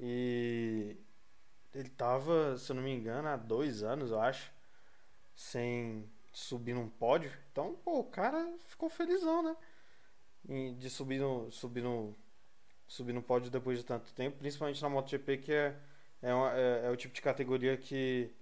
e 0.00 0.96
ele 1.74 1.90
tava, 1.90 2.56
se 2.56 2.72
eu 2.72 2.76
não 2.76 2.82
me 2.82 2.90
engano, 2.90 3.28
há 3.28 3.36
dois 3.36 3.82
anos, 3.82 4.10
eu 4.10 4.18
acho, 4.18 4.50
sem 5.34 6.08
subir 6.32 6.74
num 6.74 6.88
pódio. 6.88 7.30
Então, 7.52 7.74
pô, 7.84 8.00
o 8.00 8.04
cara 8.04 8.50
ficou 8.64 8.88
felizão, 8.88 9.42
né? 9.42 9.56
de 10.78 10.88
subir 10.88 11.20
no, 11.20 11.50
subir 11.50 11.82
no, 11.82 12.14
subir 12.86 13.12
no 13.12 13.22
pódio 13.22 13.50
depois 13.50 13.78
de 13.78 13.84
tanto 13.84 14.12
tempo, 14.14 14.38
principalmente 14.38 14.80
na 14.80 14.88
MotoGP, 14.88 15.38
que 15.38 15.52
é, 15.52 15.76
é, 16.22 16.32
uma, 16.32 16.52
é, 16.54 16.86
é 16.86 16.90
o 16.90 16.96
tipo 16.96 17.12
de 17.14 17.20
categoria 17.20 17.76
que 17.76 18.32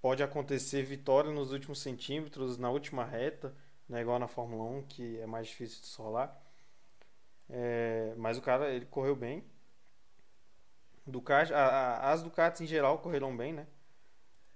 pode 0.00 0.22
acontecer 0.22 0.82
vitória 0.82 1.32
nos 1.32 1.52
últimos 1.52 1.80
centímetros, 1.80 2.58
na 2.58 2.70
última 2.70 3.04
reta, 3.04 3.54
Não 3.88 3.98
é 3.98 4.02
igual 4.02 4.18
na 4.18 4.28
Fórmula 4.28 4.64
1, 4.78 4.82
que 4.86 5.18
é 5.20 5.26
mais 5.26 5.48
difícil 5.48 5.80
de 5.80 5.88
solar. 5.88 6.45
É, 7.48 8.14
mas 8.16 8.38
o 8.38 8.42
cara, 8.42 8.70
ele 8.70 8.86
correu 8.86 9.14
bem. 9.16 9.44
Ducati, 11.06 11.52
a, 11.54 11.58
a, 11.58 12.12
as 12.12 12.22
Ducatis 12.22 12.60
em 12.60 12.66
geral 12.66 12.98
correram 12.98 13.36
bem, 13.36 13.52
né? 13.52 13.66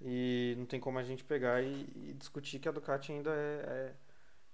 E 0.00 0.54
não 0.58 0.66
tem 0.66 0.80
como 0.80 0.98
a 0.98 1.02
gente 1.02 1.24
pegar 1.24 1.62
e, 1.62 1.84
e 1.94 2.14
discutir 2.14 2.58
que 2.58 2.68
a 2.68 2.72
Ducati 2.72 3.12
ainda 3.12 3.30
é, 3.30 3.94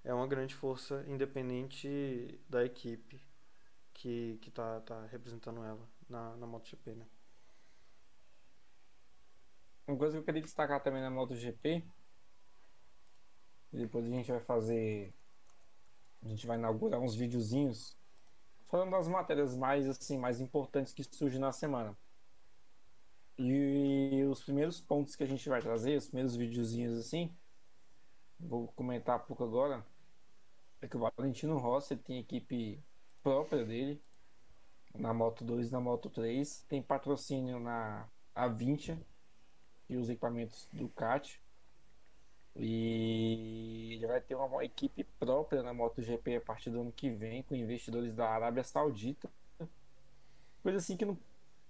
é, 0.04 0.10
é, 0.10 0.14
uma 0.14 0.26
grande 0.26 0.54
força 0.54 1.04
independente 1.08 2.40
da 2.48 2.64
equipe 2.64 3.20
que, 3.94 4.38
que 4.42 4.50
tá, 4.50 4.80
tá 4.80 5.06
representando 5.06 5.64
ela 5.64 5.88
na, 6.08 6.36
na 6.36 6.46
MotoGP, 6.46 6.94
né? 6.94 7.06
Uma 9.86 9.96
coisa 9.96 10.14
que 10.14 10.18
eu 10.20 10.24
queria 10.24 10.42
destacar 10.42 10.82
também 10.82 11.00
na 11.00 11.10
MotoGP, 11.10 11.84
e 13.72 13.78
depois 13.78 14.04
a 14.04 14.08
gente 14.08 14.30
vai 14.30 14.40
fazer, 14.40 15.14
a 16.24 16.28
gente 16.28 16.46
vai 16.46 16.56
inaugurar 16.56 17.00
uns 17.00 17.14
videozinhos 17.14 17.96
falando 18.68 18.90
das 18.90 19.08
matérias 19.08 19.56
mais 19.56 19.88
assim, 19.88 20.18
mais 20.18 20.40
importantes 20.40 20.92
que 20.92 21.04
surgem 21.04 21.40
na 21.40 21.52
semana. 21.52 21.96
E 23.38 24.24
os 24.30 24.42
primeiros 24.42 24.80
pontos 24.80 25.14
que 25.14 25.22
a 25.22 25.26
gente 25.26 25.48
vai 25.48 25.60
trazer, 25.60 25.96
os 25.96 26.06
primeiros 26.06 26.34
videozinhos 26.36 26.98
assim, 26.98 27.30
vou 28.40 28.68
comentar 28.68 29.18
pouco 29.26 29.44
agora, 29.44 29.84
é 30.80 30.88
que 30.88 30.96
o 30.96 31.00
Valentino 31.00 31.58
Rossi 31.58 31.96
tem 31.96 32.18
equipe 32.18 32.82
própria 33.22 33.64
dele, 33.64 34.02
na 34.94 35.12
Moto 35.12 35.44
2 35.44 35.68
e 35.68 35.72
na 35.72 35.80
Moto 35.80 36.08
3, 36.08 36.64
tem 36.68 36.82
patrocínio 36.82 37.60
na 37.60 38.08
A20 38.34 38.98
e 39.88 39.96
os 39.96 40.08
equipamentos 40.08 40.68
Ducati. 40.72 41.42
E 42.58 43.94
ele 43.94 44.06
vai 44.06 44.20
ter 44.20 44.34
uma 44.34 44.64
equipe 44.64 45.04
própria 45.18 45.62
na 45.62 45.74
MotoGP 45.74 46.36
a 46.36 46.40
partir 46.40 46.70
do 46.70 46.80
ano 46.80 46.92
que 46.92 47.10
vem, 47.10 47.42
com 47.42 47.54
investidores 47.54 48.14
da 48.14 48.28
Arábia 48.28 48.64
Saudita. 48.64 49.30
Coisa 50.62 50.78
assim 50.78 50.96
que 50.96 51.04
não, 51.04 51.18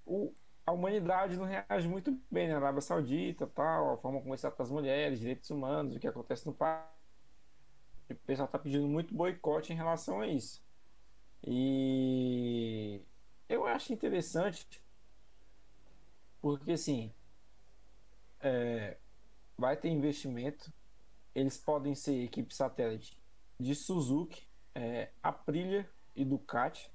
o, 0.07 0.33
a 0.64 0.72
humanidade 0.72 1.37
não 1.37 1.44
reage 1.44 1.88
muito 1.88 2.18
bem 2.31 2.49
na 2.49 2.57
Arábia 2.57 2.81
Saudita, 2.81 3.46
tal, 3.46 3.94
a 3.94 3.96
forma 3.99 4.20
como 4.20 4.33
eles 4.33 4.40
tratam 4.40 4.64
as 4.64 4.70
mulheres, 4.70 5.18
direitos 5.18 5.51
humanos, 5.51 5.96
o 5.96 6.01
que 6.01 6.09
acontece 6.09 6.46
no 6.46 6.55
país. 6.55 6.87
O 8.09 8.14
pessoal 8.14 8.46
está 8.46 8.59
pedindo 8.59 8.87
muito 8.87 9.14
boicote 9.14 9.72
em 9.72 9.77
relação 9.77 10.20
a 10.20 10.27
isso. 10.29 10.64
E 11.44 13.01
eu 13.49 13.66
acho 13.66 13.92
interessante, 13.92 14.83
porque 16.40 16.72
assim, 16.72 17.12
é, 18.40 18.96
vai 19.57 19.77
ter 19.77 19.88
investimento. 19.88 20.73
Eles 21.35 21.57
podem 21.57 21.95
ser 21.95 22.23
equipe 22.23 22.55
satélite 22.55 23.19
de 23.59 23.75
Suzuki, 23.75 24.47
é, 24.75 25.11
Aprilia 25.23 25.88
e 26.14 26.25
Ducati. 26.25 26.90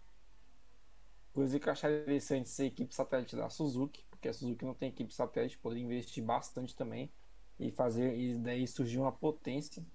Coisa 1.33 1.59
que 1.59 1.67
eu 1.67 1.71
acharia 1.71 2.01
interessante 2.01 2.49
ser 2.49 2.65
equipe 2.65 2.93
satélite 2.93 3.35
da 3.35 3.49
Suzuki, 3.49 4.03
porque 4.09 4.27
a 4.27 4.33
Suzuki 4.33 4.65
não 4.65 4.73
tem 4.73 4.89
equipe 4.89 5.13
satélite, 5.13 5.57
poderia 5.57 5.83
investir 5.83 6.23
bastante 6.23 6.75
também 6.75 7.11
e 7.59 7.71
fazer 7.71 8.17
e 8.17 8.37
daí 8.37 8.67
surgir 8.67 8.97
uma 8.99 9.11
potência. 9.11 9.85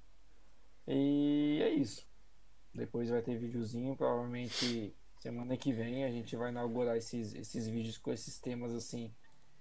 E 0.87 1.61
é 1.63 1.71
isso. 1.71 2.07
Depois 2.73 3.11
vai 3.11 3.23
ter 3.23 3.37
videozinho, 3.37 3.97
provavelmente 3.97 4.95
semana 5.19 5.57
que 5.57 5.73
vem 5.73 6.05
a 6.05 6.11
gente 6.11 6.37
vai 6.37 6.51
inaugurar 6.51 6.97
esses, 6.97 7.35
esses 7.35 7.67
vídeos 7.67 7.99
com 7.99 8.13
esses 8.13 8.39
temas 8.39 8.73
assim 8.73 9.13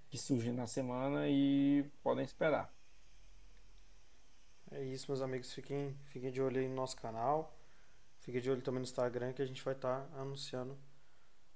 que 0.08 0.16
surgem 0.16 0.52
na 0.52 0.66
semana 0.66 1.28
e 1.28 1.84
podem 2.02 2.24
esperar. 2.24 2.75
É 4.70 4.82
isso, 4.82 5.06
meus 5.08 5.22
amigos. 5.22 5.52
Fiquem, 5.52 5.96
fiquem 6.06 6.30
de 6.30 6.42
olho 6.42 6.60
aí 6.60 6.68
no 6.68 6.74
nosso 6.74 6.96
canal. 6.96 7.56
Fiquem 8.20 8.40
de 8.40 8.50
olho 8.50 8.62
também 8.62 8.80
no 8.80 8.84
Instagram 8.84 9.32
que 9.32 9.42
a 9.42 9.46
gente 9.46 9.62
vai 9.62 9.74
estar 9.74 10.00
tá 10.00 10.20
anunciando 10.20 10.76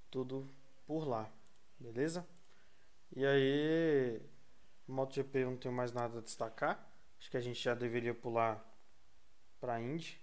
tudo 0.09 0.49
por 0.85 1.07
lá. 1.07 1.29
Beleza? 1.77 2.25
E 3.13 3.25
aí, 3.25 4.21
MotoGP 4.87 5.39
eu 5.39 5.51
não 5.51 5.57
tenho 5.57 5.73
mais 5.73 5.91
nada 5.91 6.19
a 6.19 6.21
destacar. 6.21 6.89
Acho 7.19 7.29
que 7.29 7.37
a 7.37 7.41
gente 7.41 7.61
já 7.61 7.75
deveria 7.75 8.13
pular 8.13 8.63
para 9.59 9.75
a 9.75 9.81
Indy. 9.81 10.19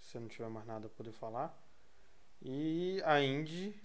Se 0.00 0.18
não 0.18 0.28
tiver 0.28 0.48
mais 0.48 0.66
nada 0.66 0.86
a 0.86 0.90
poder 0.90 1.12
falar. 1.12 1.56
E 2.40 3.00
a 3.04 3.20
Indy, 3.20 3.78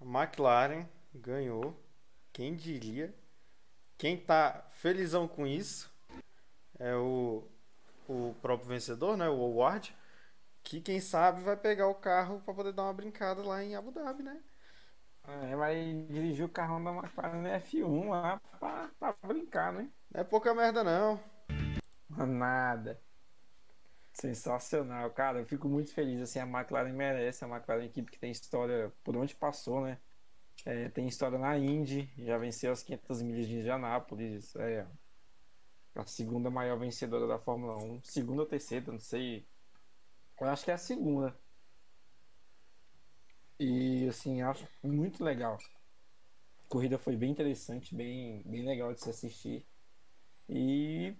a 0.00 0.04
McLaren 0.04 0.88
ganhou. 1.14 1.78
Quem 2.32 2.56
diria? 2.56 3.14
Quem 3.96 4.16
tá 4.16 4.66
felizão 4.72 5.28
com 5.28 5.46
isso 5.46 5.93
é 6.78 6.94
o, 6.96 7.46
o 8.08 8.34
próprio 8.42 8.68
vencedor, 8.68 9.16
né? 9.16 9.28
O 9.28 9.36
Howard, 9.36 9.94
que 10.62 10.80
quem 10.80 11.00
sabe 11.00 11.42
vai 11.42 11.56
pegar 11.56 11.88
o 11.88 11.94
carro 11.94 12.40
para 12.40 12.54
poder 12.54 12.72
dar 12.72 12.84
uma 12.84 12.92
brincada 12.94 13.42
lá 13.42 13.62
em 13.62 13.74
Abu 13.74 13.90
Dhabi, 13.90 14.22
né? 14.22 14.42
É, 15.26 15.56
vai 15.56 15.92
dirigir 16.08 16.44
o 16.44 16.48
carrão 16.48 16.82
da 16.82 16.90
McLaren 16.92 17.58
F1 17.60 18.08
lá 18.10 18.40
pra, 18.60 18.90
pra 18.98 19.16
brincar, 19.26 19.72
né? 19.72 19.90
Não 20.12 20.20
é 20.20 20.24
pouca 20.24 20.54
merda 20.54 20.84
não. 20.84 21.18
Nada. 22.10 23.00
Sensacional, 24.12 25.10
cara. 25.10 25.40
Eu 25.40 25.46
fico 25.46 25.68
muito 25.68 25.92
feliz. 25.92 26.20
Assim, 26.20 26.38
a 26.38 26.46
McLaren 26.46 26.92
merece. 26.92 27.44
A 27.44 27.48
McLaren 27.48 27.80
é 27.80 27.84
uma 27.84 27.86
equipe 27.86 28.12
que 28.12 28.18
tem 28.18 28.30
história 28.30 28.92
por 29.02 29.16
onde 29.16 29.34
passou, 29.34 29.80
né? 29.80 29.98
É, 30.64 30.88
tem 30.90 31.06
história 31.08 31.38
na 31.38 31.58
Indy, 31.58 32.10
já 32.18 32.38
venceu 32.38 32.72
as 32.72 32.82
500 32.82 33.22
milhas 33.22 33.46
de 33.48 33.56
Indianápolis. 33.56 34.54
É, 34.56 34.86
a 35.94 36.04
segunda 36.06 36.50
maior 36.50 36.78
vencedora 36.78 37.26
da 37.26 37.38
Fórmula 37.38 37.76
1. 37.76 38.02
Segunda 38.02 38.42
ou 38.42 38.48
terceira, 38.48 38.90
não 38.90 38.98
sei. 38.98 39.46
Eu 40.40 40.48
acho 40.48 40.64
que 40.64 40.70
é 40.70 40.74
a 40.74 40.78
segunda. 40.78 41.36
E 43.58 44.08
assim, 44.08 44.42
acho 44.42 44.66
muito 44.82 45.22
legal. 45.22 45.58
A 46.64 46.68
corrida 46.68 46.98
foi 46.98 47.16
bem 47.16 47.30
interessante, 47.30 47.94
bem, 47.94 48.42
bem 48.44 48.64
legal 48.64 48.92
de 48.92 49.00
se 49.00 49.10
assistir. 49.10 49.64
E 50.48 51.14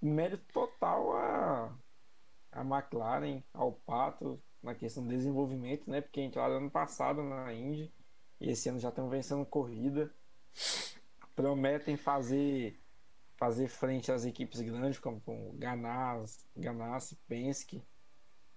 mérito 0.00 0.44
total 0.52 1.16
a, 1.16 1.78
a 2.52 2.60
McLaren, 2.60 3.42
ao 3.54 3.72
Pato, 3.72 4.40
na 4.62 4.74
questão 4.74 5.02
do 5.02 5.08
desenvolvimento, 5.08 5.90
né? 5.90 6.00
Porque 6.00 6.20
entraram 6.20 6.56
ano 6.56 6.70
passado 6.70 7.22
na 7.22 7.52
Indy 7.52 7.92
e 8.40 8.50
esse 8.50 8.68
ano 8.68 8.78
já 8.78 8.90
estão 8.90 9.08
vencendo 9.08 9.46
corrida. 9.46 10.12
Prometem 11.34 11.96
fazer 11.96 12.78
fazer 13.42 13.66
frente 13.66 14.12
às 14.12 14.24
equipes 14.24 14.60
grandes 14.60 15.00
como 15.00 15.20
Ganassi, 15.54 16.46
Ganassi 16.56 17.16
Penske 17.26 17.82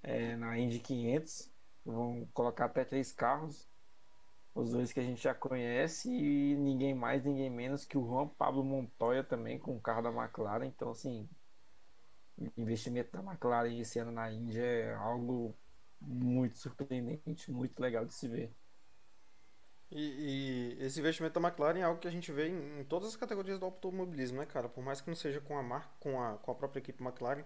é, 0.04 0.36
na 0.36 0.60
Indy 0.60 0.78
500. 0.78 1.52
Vão 1.84 2.30
colocar 2.32 2.66
até 2.66 2.86
três 2.86 3.12
carros, 3.12 3.68
os 4.54 4.74
dois 4.74 4.94
que 4.94 5.00
a 5.00 5.04
gente 5.04 5.24
já 5.24 5.34
conhece 5.34 6.08
e 6.12 6.56
ninguém 6.56 6.94
mais, 6.94 7.24
ninguém 7.24 7.50
menos 7.50 7.84
que 7.84 7.98
o 7.98 8.06
Juan 8.06 8.28
Pablo 8.28 8.64
Montoya 8.64 9.24
também 9.24 9.58
com 9.58 9.76
o 9.76 9.82
carro 9.82 10.04
da 10.04 10.12
McLaren. 10.12 10.68
Então, 10.68 10.92
assim, 10.92 11.28
o 12.38 12.52
investimento 12.56 13.12
da 13.12 13.24
McLaren 13.24 13.80
esse 13.80 13.98
ano 13.98 14.12
na 14.12 14.32
Indy 14.32 14.60
é 14.60 14.94
algo 14.94 15.58
muito 16.00 16.60
surpreendente, 16.60 17.52
muito 17.52 17.80
legal 17.80 18.06
de 18.06 18.14
se 18.14 18.28
ver. 18.28 18.54
E, 19.92 20.76
e, 20.80 20.84
esse 20.84 21.00
investimento 21.00 21.40
da 21.40 21.48
McLaren 21.48 21.80
é 21.80 21.84
algo 21.84 22.00
que 22.00 22.08
a 22.08 22.12
gente 22.12 22.32
vê 22.32 22.50
em, 22.50 22.80
em, 22.80 22.84
todas 22.84 23.10
as 23.10 23.16
categorias 23.16 23.60
do 23.60 23.66
automobilismo, 23.66 24.40
né, 24.40 24.46
cara? 24.46 24.68
Por 24.68 24.84
mais 24.84 25.00
que 25.00 25.10
não 25.10 25.16
seja 25.16 25.40
com 25.40 25.58
a 25.58 25.64
marca, 25.64 25.90
com 26.00 26.22
a, 26.22 26.38
com 26.38 26.52
a 26.52 26.56
própria 26.56 26.80
equipe 26.80 27.04
McLaren, 27.04 27.44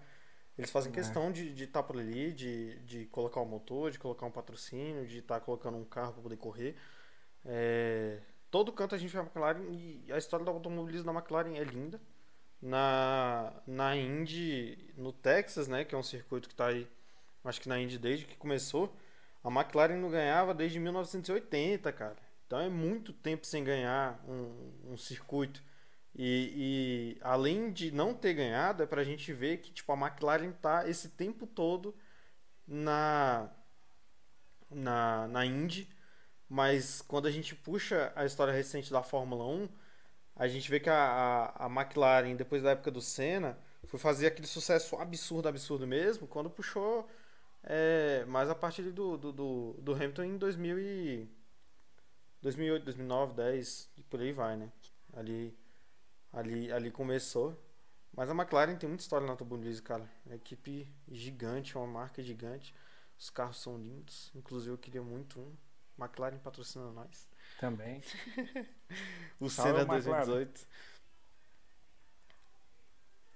eles 0.56 0.70
fazem 0.70 0.90
é. 0.90 0.94
questão 0.94 1.30
de 1.30 1.52
estar 1.52 1.82
tá 1.82 1.82
por 1.82 1.98
ali, 1.98 2.32
de, 2.32 2.78
de 2.80 3.06
colocar 3.06 3.40
o 3.40 3.46
motor, 3.46 3.90
de 3.90 3.98
colocar 3.98 4.26
um 4.26 4.30
patrocínio, 4.30 5.06
de 5.06 5.18
estar 5.18 5.38
tá 5.38 5.40
colocando 5.40 5.76
um 5.76 5.84
carro 5.84 6.12
para 6.14 6.22
poder 6.22 6.36
correr. 6.36 6.76
É, 7.44 8.20
todo 8.50 8.72
canto 8.72 8.94
a 8.94 8.98
gente 8.98 9.12
vê 9.12 9.18
a 9.18 9.22
McLaren 9.22 9.62
e 9.70 10.12
a 10.12 10.18
história 10.18 10.44
do 10.44 10.50
automobilismo 10.50 11.12
da 11.12 11.18
McLaren 11.18 11.56
é 11.56 11.64
linda. 11.64 12.00
Na, 12.60 13.54
na 13.66 13.96
Indy, 13.96 14.92
no 14.96 15.12
Texas, 15.12 15.66
né, 15.66 15.82
que 15.82 15.94
é 15.94 15.98
um 15.98 16.02
circuito 16.02 16.46
que 16.46 16.52
está 16.52 16.66
aí, 16.66 16.86
acho 17.42 17.58
que 17.58 17.68
na 17.68 17.80
Indy 17.80 17.98
desde 17.98 18.26
que 18.26 18.36
começou, 18.36 18.94
a 19.42 19.48
McLaren 19.48 19.96
não 19.96 20.10
ganhava 20.10 20.52
desde 20.52 20.78
1980, 20.78 21.90
cara. 21.92 22.29
Então 22.50 22.58
é 22.58 22.68
muito 22.68 23.12
tempo 23.12 23.46
sem 23.46 23.62
ganhar 23.62 24.20
um, 24.26 24.92
um 24.94 24.96
circuito. 24.96 25.62
E, 26.12 27.14
e, 27.16 27.20
além 27.22 27.70
de 27.72 27.92
não 27.92 28.12
ter 28.12 28.34
ganhado, 28.34 28.82
é 28.82 28.86
para 28.86 29.02
a 29.02 29.04
gente 29.04 29.32
ver 29.32 29.58
que 29.58 29.70
tipo, 29.70 29.92
a 29.92 29.96
McLaren 29.96 30.50
tá 30.50 30.88
esse 30.88 31.10
tempo 31.10 31.46
todo 31.46 31.94
na, 32.66 33.48
na, 34.68 35.28
na 35.28 35.46
Indy. 35.46 35.88
Mas 36.48 37.00
quando 37.00 37.28
a 37.28 37.30
gente 37.30 37.54
puxa 37.54 38.12
a 38.16 38.24
história 38.24 38.52
recente 38.52 38.90
da 38.90 39.00
Fórmula 39.00 39.46
1, 39.46 39.68
a 40.34 40.48
gente 40.48 40.68
vê 40.68 40.80
que 40.80 40.90
a, 40.90 40.96
a, 41.56 41.66
a 41.66 41.68
McLaren, 41.68 42.34
depois 42.34 42.64
da 42.64 42.72
época 42.72 42.90
do 42.90 43.00
Senna, 43.00 43.56
foi 43.84 44.00
fazer 44.00 44.26
aquele 44.26 44.48
sucesso 44.48 44.96
absurdo, 44.96 45.48
absurdo 45.48 45.86
mesmo, 45.86 46.26
quando 46.26 46.50
puxou 46.50 47.08
é, 47.62 48.24
mais 48.24 48.50
a 48.50 48.56
partir 48.56 48.82
do, 48.90 49.16
do, 49.16 49.32
do, 49.32 49.76
do 49.78 49.94
Hamilton 49.94 50.24
em 50.24 50.36
2000 50.36 50.78
e 50.80 51.39
2008, 52.42 52.84
2009, 52.84 53.34
10 53.34 53.90
e 53.96 54.02
por 54.04 54.20
aí 54.20 54.32
vai, 54.32 54.56
né? 54.56 54.72
Ali, 55.12 55.56
ali, 56.32 56.72
ali 56.72 56.90
começou. 56.90 57.56
Mas 58.12 58.28
a 58.28 58.34
McLaren 58.34 58.76
tem 58.76 58.88
muita 58.88 59.02
história 59.02 59.26
na 59.26 59.32
Automobilismo, 59.32 59.86
cara. 59.86 60.10
É 60.26 60.30
uma 60.30 60.36
equipe 60.36 60.92
gigante, 61.08 61.76
uma 61.76 61.86
marca 61.86 62.22
gigante. 62.22 62.74
Os 63.18 63.30
carros 63.30 63.60
são 63.60 63.76
lindos. 63.76 64.30
Inclusive 64.34 64.72
eu 64.72 64.78
queria 64.78 65.02
muito 65.02 65.38
um. 65.40 65.56
McLaren 65.98 66.38
patrocina 66.38 66.90
nós. 66.90 67.28
Também. 67.58 68.02
o 69.38 69.48
Senna 69.50 69.84
2018. 69.84 70.66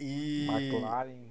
E. 0.01 0.47
McLaren. 0.51 1.29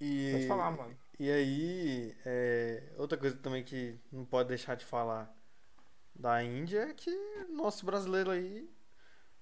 E, 0.00 0.32
Pode 0.32 0.48
falar, 0.48 0.70
mano. 0.72 1.01
E 1.18 1.30
aí, 1.30 2.16
é, 2.24 2.92
outra 2.96 3.16
coisa 3.18 3.36
também 3.36 3.62
que 3.62 3.98
não 4.10 4.24
pode 4.24 4.48
deixar 4.48 4.74
de 4.76 4.84
falar 4.84 5.32
da 6.14 6.42
Índia 6.42 6.80
é 6.90 6.94
que 6.94 7.10
nosso 7.50 7.86
brasileiro 7.86 8.30
aí 8.30 8.68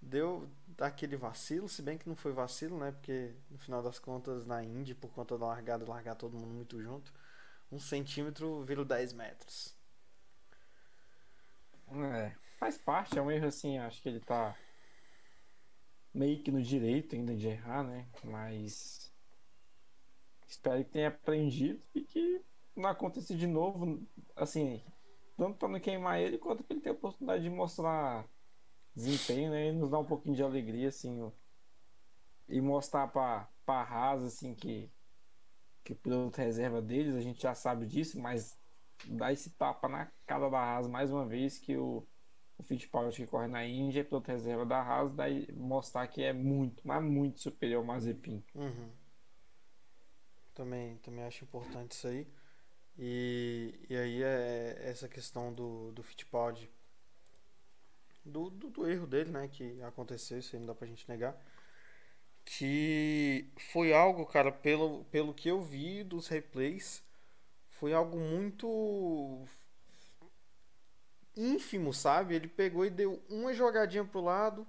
deu 0.00 0.50
aquele 0.78 1.16
vacilo, 1.16 1.68
se 1.68 1.82
bem 1.82 1.98
que 1.98 2.08
não 2.08 2.16
foi 2.16 2.32
vacilo, 2.32 2.78
né? 2.78 2.92
Porque 2.92 3.34
no 3.50 3.58
final 3.58 3.82
das 3.82 3.98
contas, 3.98 4.46
na 4.46 4.62
Índia, 4.62 4.94
por 4.94 5.10
conta 5.12 5.38
da 5.38 5.46
largada, 5.46 5.84
largar 5.86 6.14
todo 6.16 6.36
mundo 6.38 6.54
muito 6.54 6.80
junto, 6.82 7.12
um 7.70 7.78
centímetro 7.78 8.62
vira 8.64 8.84
10 8.84 9.12
metros. 9.12 9.74
É, 12.14 12.32
faz 12.58 12.78
parte, 12.78 13.18
é 13.18 13.22
um 13.22 13.30
erro 13.30 13.46
assim, 13.46 13.78
acho 13.78 14.00
que 14.00 14.08
ele 14.08 14.20
tá 14.20 14.56
meio 16.14 16.42
que 16.42 16.50
no 16.50 16.62
direito 16.62 17.14
ainda 17.14 17.34
de 17.34 17.48
errar, 17.48 17.82
né? 17.84 18.06
Mas 18.24 19.09
espero 20.50 20.84
que 20.84 20.90
tenha 20.90 21.08
aprendido 21.08 21.80
e 21.94 22.02
que 22.02 22.42
não 22.76 22.88
aconteça 22.88 23.34
de 23.34 23.46
novo, 23.46 24.02
assim, 24.34 24.82
tanto 25.36 25.58
para 25.58 25.68
não 25.68 25.80
queimar 25.80 26.20
ele 26.20 26.38
quanto 26.38 26.62
para 26.64 26.74
ele 26.74 26.82
ter 26.82 26.90
a 26.90 26.92
oportunidade 26.92 27.42
de 27.42 27.50
mostrar 27.50 28.26
desempenho, 28.94 29.50
né? 29.50 29.68
E 29.68 29.72
nos 29.72 29.90
dar 29.90 30.00
um 30.00 30.04
pouquinho 30.04 30.34
de 30.34 30.42
alegria, 30.42 30.88
assim, 30.88 31.30
e 32.48 32.60
mostrar 32.60 33.08
para 33.08 33.48
a 33.66 33.82
Haas, 33.82 34.24
assim, 34.24 34.54
que 34.54 34.90
que 35.82 35.94
o 35.94 35.96
piloto 35.96 36.38
reserva 36.38 36.82
deles, 36.82 37.14
a 37.14 37.20
gente 37.20 37.40
já 37.40 37.54
sabe 37.54 37.86
disso, 37.86 38.20
mas 38.20 38.58
dá 39.06 39.32
esse 39.32 39.50
tapa 39.50 39.88
na 39.88 40.12
cara 40.26 40.50
da 40.50 40.58
Haas 40.58 40.86
mais 40.86 41.10
uma 41.10 41.24
vez 41.24 41.58
que 41.58 41.74
o, 41.76 42.06
o 42.58 42.62
Fittipaldi 42.62 43.16
que 43.16 43.26
corre 43.26 43.48
na 43.48 43.64
Índia, 43.64 44.04
piloto 44.04 44.30
reserva 44.30 44.66
da 44.66 44.82
Haas, 44.82 45.14
daí 45.14 45.48
mostrar 45.54 46.06
que 46.06 46.22
é 46.22 46.32
muito, 46.32 46.86
mas 46.86 47.02
muito 47.02 47.40
superior 47.40 47.78
ao 47.78 47.84
Mazepin. 47.84 48.44
Uhum. 48.54 48.90
Também, 50.60 50.96
também 50.98 51.24
acho 51.24 51.44
importante 51.44 51.92
isso 51.92 52.06
aí. 52.06 52.26
E, 52.98 53.74
e 53.88 53.96
aí 53.96 54.22
é 54.22 54.82
essa 54.84 55.08
questão 55.08 55.52
do, 55.52 55.90
do 55.92 56.02
Fittipaldi, 56.02 56.70
do, 58.22 58.50
do, 58.50 58.68
do 58.68 58.90
erro 58.90 59.06
dele, 59.06 59.30
né, 59.30 59.48
que 59.48 59.80
aconteceu, 59.82 60.38
isso 60.38 60.54
aí 60.54 60.60
não 60.60 60.66
dá 60.66 60.74
pra 60.74 60.86
gente 60.86 61.08
negar 61.08 61.34
que 62.44 63.48
foi 63.72 63.92
algo, 63.92 64.26
cara, 64.26 64.50
pelo, 64.50 65.04
pelo 65.04 65.32
que 65.32 65.48
eu 65.48 65.62
vi 65.62 66.02
dos 66.02 66.26
replays, 66.26 67.00
foi 67.68 67.92
algo 67.92 68.18
muito 68.18 69.46
ínfimo, 71.36 71.94
sabe? 71.94 72.34
Ele 72.34 72.48
pegou 72.48 72.84
e 72.84 72.90
deu 72.90 73.22
uma 73.28 73.54
jogadinha 73.54 74.04
pro 74.04 74.20
lado, 74.20 74.66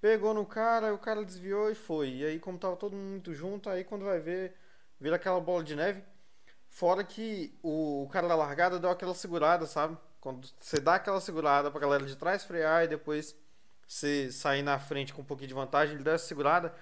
pegou 0.00 0.34
no 0.34 0.44
cara, 0.44 0.92
o 0.92 0.98
cara 0.98 1.24
desviou 1.24 1.70
e 1.70 1.74
foi. 1.74 2.16
E 2.16 2.24
aí, 2.24 2.38
como 2.40 2.58
tava 2.58 2.76
todo 2.76 2.96
mundo 2.96 3.10
muito 3.10 3.32
junto, 3.32 3.70
aí 3.70 3.84
quando 3.84 4.04
vai 4.04 4.18
ver, 4.18 4.54
vira 5.00 5.16
aquela 5.16 5.40
bola 5.40 5.64
de 5.64 5.74
neve. 5.74 6.02
Fora 6.68 7.02
que 7.02 7.52
o, 7.62 8.08
cara 8.12 8.28
da 8.28 8.36
largada 8.36 8.78
deu 8.78 8.90
aquela 8.90 9.14
segurada, 9.14 9.66
sabe? 9.66 9.96
Quando 10.20 10.46
você 10.60 10.78
dá 10.78 10.96
aquela 10.96 11.20
segurada 11.20 11.70
pra 11.70 11.80
galera 11.80 12.04
de 12.04 12.14
trás 12.14 12.44
frear 12.44 12.84
e 12.84 12.88
depois 12.88 13.34
você 13.86 14.30
sair 14.30 14.62
na 14.62 14.78
frente 14.78 15.12
com 15.12 15.22
um 15.22 15.24
pouquinho 15.24 15.48
de 15.48 15.54
vantagem, 15.54 15.94
ele 15.94 16.04
deu 16.04 16.12
essa 16.12 16.26
segurada 16.26 16.72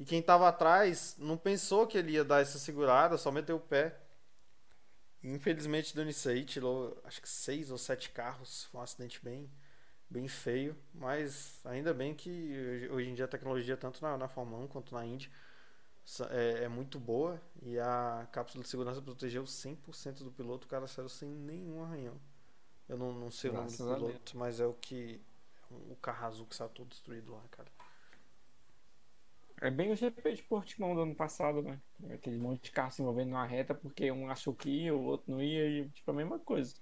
e 0.00 0.04
quem 0.04 0.20
estava 0.20 0.48
atrás 0.48 1.14
não 1.18 1.36
pensou 1.36 1.86
que 1.86 1.98
ele 1.98 2.12
ia 2.12 2.24
dar 2.24 2.40
essa 2.40 2.58
segurada, 2.58 3.18
só 3.18 3.30
meteu 3.30 3.56
o 3.56 3.60
pé. 3.60 3.98
Infelizmente 5.22 5.94
deu 5.94 6.06
nisso 6.06 6.26
aí, 6.30 6.42
tirou 6.42 6.98
acho 7.04 7.20
que 7.20 7.28
seis 7.28 7.70
ou 7.70 7.76
sete 7.76 8.08
carros. 8.08 8.64
Foi 8.64 8.80
um 8.80 8.82
acidente 8.82 9.22
bem, 9.22 9.50
bem 10.08 10.26
feio. 10.26 10.74
Mas 10.94 11.60
ainda 11.66 11.92
bem 11.92 12.14
que 12.14 12.88
hoje 12.90 13.10
em 13.10 13.14
dia 13.14 13.26
a 13.26 13.28
tecnologia, 13.28 13.76
tanto 13.76 14.02
na, 14.02 14.16
na 14.16 14.26
Fórmula 14.26 14.64
1 14.64 14.68
quanto 14.68 14.94
na 14.94 15.04
Indy, 15.04 15.30
é, 16.30 16.64
é, 16.64 16.68
muito 16.68 16.98
boa. 16.98 17.40
E 17.62 17.78
a 17.78 18.26
cápsula 18.32 18.64
de 18.64 18.70
segurança 18.70 19.00
protegeu 19.00 19.44
100% 19.44 20.24
do 20.24 20.32
piloto. 20.32 20.66
O 20.66 20.70
cara 20.70 20.86
saiu 20.86 21.08
sem 21.08 21.28
nenhum 21.28 21.82
arranhão. 21.82 22.20
Eu 22.88 22.98
não, 22.98 23.12
não 23.12 23.30
sei 23.30 23.50
Graças 23.50 23.78
o 23.78 23.84
nome 23.84 23.98
do 23.98 24.06
piloto, 24.06 24.38
mas 24.38 24.60
é 24.60 24.66
o 24.66 24.74
que. 24.74 25.20
O 25.70 25.94
carro 25.96 26.26
azul 26.26 26.46
que 26.46 26.56
saiu 26.56 26.68
todo 26.70 26.88
destruído 26.88 27.32
lá, 27.32 27.42
cara. 27.50 27.70
É 29.60 29.70
bem 29.70 29.92
o 29.92 29.96
GP 29.96 30.32
de 30.32 30.42
Portimão 30.42 30.94
do 30.94 31.02
ano 31.02 31.14
passado, 31.14 31.62
né? 31.62 31.78
Aquele 32.12 32.38
monte 32.38 32.64
de 32.64 32.70
carro 32.72 32.90
se 32.90 33.02
envolvendo 33.02 33.28
numa 33.28 33.44
reta 33.44 33.74
porque 33.74 34.10
um 34.10 34.28
achou 34.30 34.54
que 34.54 34.70
ia, 34.70 34.94
o 34.94 35.04
outro 35.04 35.30
não 35.30 35.42
ia, 35.42 35.68
e 35.68 35.88
tipo 35.90 36.10
a 36.10 36.14
mesma 36.14 36.38
coisa. 36.38 36.74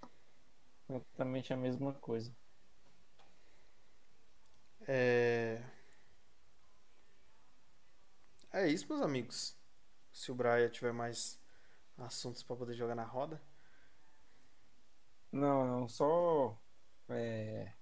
Exatamente 0.88 1.52
a 1.52 1.56
mesma 1.56 1.92
coisa. 1.94 2.32
É. 4.86 5.60
É 8.58 8.66
isso, 8.66 8.88
meus 8.88 9.02
amigos. 9.02 9.56
Se 10.12 10.32
o 10.32 10.34
Brian 10.34 10.68
tiver 10.68 10.92
mais 10.92 11.40
assuntos 11.96 12.42
para 12.42 12.56
poder 12.56 12.74
jogar 12.74 12.96
na 12.96 13.04
roda. 13.04 13.40
Não, 15.30 15.64
não, 15.64 15.88
só 15.88 16.58
é, 17.08 17.72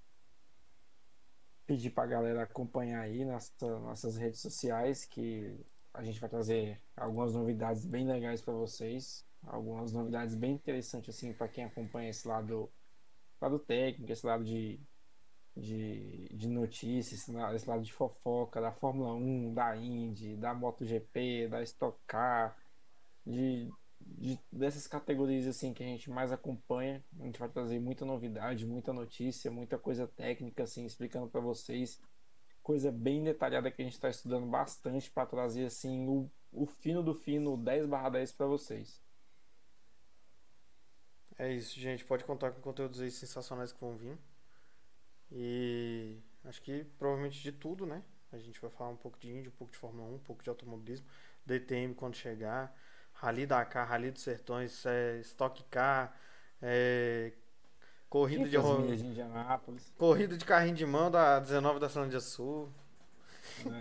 pedir 1.67 1.89
para 1.93 2.05
a 2.05 2.07
galera 2.07 2.43
acompanhar 2.43 3.01
aí 3.01 3.25
nas 3.25 3.55
nossas 3.59 4.19
redes 4.19 4.41
sociais 4.41 5.07
que 5.07 5.59
a 5.95 6.05
gente 6.05 6.21
vai 6.21 6.29
trazer 6.29 6.79
algumas 6.95 7.33
novidades 7.33 7.87
bem 7.87 8.07
legais 8.07 8.43
para 8.43 8.53
vocês, 8.53 9.25
algumas 9.45 9.95
novidades 9.95 10.35
bem 10.35 10.53
interessantes 10.53 11.17
assim 11.17 11.33
para 11.33 11.49
quem 11.49 11.65
acompanha 11.65 12.11
esse 12.11 12.29
lado, 12.29 12.71
lado 13.41 13.59
técnico, 13.59 14.13
esse 14.13 14.27
lado 14.27 14.45
de, 14.45 14.79
de, 15.57 16.29
de 16.29 16.49
notícias, 16.49 17.29
esse 17.55 17.69
lado, 17.69 17.83
de 17.83 17.93
fofoca 17.93 18.61
da 18.61 18.73
Fórmula 18.73 19.15
1, 19.15 19.55
da 19.55 19.77
Indy, 19.77 20.37
da 20.37 20.55
MotoGP, 20.55 21.49
da 21.49 21.63
Stock 21.63 21.99
Car, 22.07 22.57
de 23.25 23.71
de, 24.01 24.39
dessas 24.53 24.87
categorias 24.87 25.47
assim 25.47 25.73
que 25.73 25.83
a 25.83 25.87
gente 25.87 26.11
mais 26.11 26.33
acompanha. 26.33 27.05
A 27.19 27.25
gente 27.25 27.39
vai 27.39 27.49
trazer 27.49 27.81
muita 27.81 28.05
novidade, 28.05 28.67
muita 28.67 28.93
notícia, 28.93 29.51
muita 29.51 29.79
coisa 29.79 30.07
técnica 30.07 30.63
assim 30.63 30.85
explicando 30.85 31.29
para 31.29 31.41
vocês, 31.41 32.01
coisa 32.63 32.91
bem 32.93 33.23
detalhada 33.25 33.71
que 33.71 33.83
a 33.83 33.85
gente 33.85 33.95
está 33.95 34.09
estudando 34.09 34.47
bastante 34.47 35.11
para 35.11 35.27
trazer 35.27 35.67
assim 35.67 36.07
o, 36.09 36.31
o 36.53 36.67
fino 36.67 37.03
do 37.03 37.15
fino 37.15 37.57
10/10 37.57 38.33
para 38.37 38.47
vocês. 38.47 39.01
É 41.39 41.53
isso, 41.53 41.79
gente. 41.79 42.05
Pode 42.05 42.25
contar 42.25 42.53
com 42.53 42.61
conteúdos 42.63 43.01
aí 43.01 43.11
sensacionais 43.11 43.73
que 43.73 43.81
vão 43.81 43.95
vir. 43.95 44.19
E 45.31 46.19
acho 46.45 46.63
que 46.63 46.85
provavelmente 46.99 47.43
de 47.43 47.53
tudo, 47.53 47.87
né? 47.87 48.03
A 48.33 48.39
gente 48.39 48.61
vai 48.61 48.71
falar 48.71 48.91
um 48.91 48.97
pouco 48.97 49.19
de 49.19 49.31
Índia, 49.31 49.49
um 49.49 49.57
pouco 49.57 49.73
de 49.73 49.79
Fórmula 49.79 50.09
1, 50.09 50.15
um 50.15 50.19
pouco 50.19 50.43
de 50.43 50.49
automobilismo, 50.49 51.07
DTM 51.45 51.95
quando 51.95 52.15
chegar. 52.15 52.75
Rally 53.13 53.47
Dakar, 53.47 53.89
Rally 53.89 54.11
dos 54.11 54.23
Sertões, 54.23 54.85
é, 54.85 55.19
Stock 55.21 55.63
Car, 55.65 56.15
é, 56.61 57.33
corrida 58.11 58.49
de, 58.49 58.57
ro... 58.57 58.87
de 58.87 59.93
corrida 59.97 60.37
de 60.37 60.45
carrinho 60.45 60.77
de 60.77 60.85
mão 60.85 61.11
da 61.11 61.41
19 61.41 61.81
da 61.81 61.89
Sandia 61.89 62.21
Sul. 62.21 62.71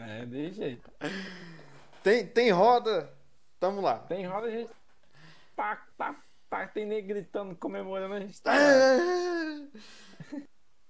É, 0.08 0.26
de 0.26 0.52
jeito. 0.52 0.90
Tem, 2.02 2.26
tem 2.26 2.52
roda, 2.52 3.12
tamo 3.60 3.82
lá. 3.82 4.00
Tem 4.00 4.26
roda, 4.26 4.48
a 4.48 4.52
gente 4.52 4.72
tá, 5.56 5.86
tá, 5.98 6.16
tá 6.50 6.68
tem 6.68 6.86
nem 6.86 7.06
gritando, 7.06 7.56
comemorando, 7.56 8.14
a 8.14 8.20
gente 8.20 8.42
tá 8.42 8.56
é... 8.56 9.68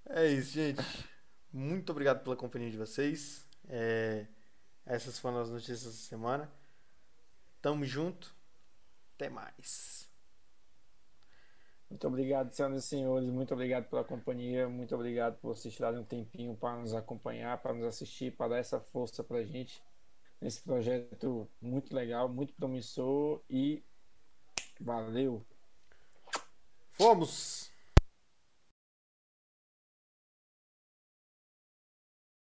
é 0.10 0.28
isso, 0.28 0.54
gente. 0.54 0.82
Muito 1.52 1.92
obrigado 1.92 2.24
pela 2.24 2.36
companhia 2.36 2.70
de 2.70 2.78
vocês. 2.78 3.46
É... 3.68 4.26
Essas 4.86 5.18
foram 5.18 5.40
as 5.40 5.50
notícias 5.50 5.84
da 5.84 5.92
semana. 5.92 6.52
Tamo 7.62 7.86
junto. 7.86 8.34
Até 9.16 9.30
mais. 9.30 10.10
Muito 11.90 12.08
obrigado, 12.08 12.52
senhoras 12.52 12.84
e 12.84 12.88
senhores. 12.88 13.30
Muito 13.30 13.54
obrigado 13.54 13.90
pela 13.90 14.04
companhia. 14.04 14.68
Muito 14.68 14.94
obrigado 14.94 15.38
por 15.40 15.56
vocês 15.56 15.74
tirarem 15.74 16.00
um 16.00 16.04
tempinho 16.04 16.56
para 16.56 16.78
nos 16.78 16.94
acompanhar, 16.94 17.58
para 17.60 17.74
nos 17.74 17.86
assistir, 17.86 18.36
para 18.36 18.50
dar 18.50 18.58
essa 18.58 18.80
força 18.80 19.24
para 19.24 19.38
a 19.38 19.44
gente 19.44 19.82
nesse 20.42 20.62
projeto 20.62 21.50
muito 21.62 21.96
legal, 21.96 22.30
muito 22.30 22.54
promissor 22.54 23.42
e 23.50 23.84
valeu. 24.80 25.44
Fomos! 26.94 27.75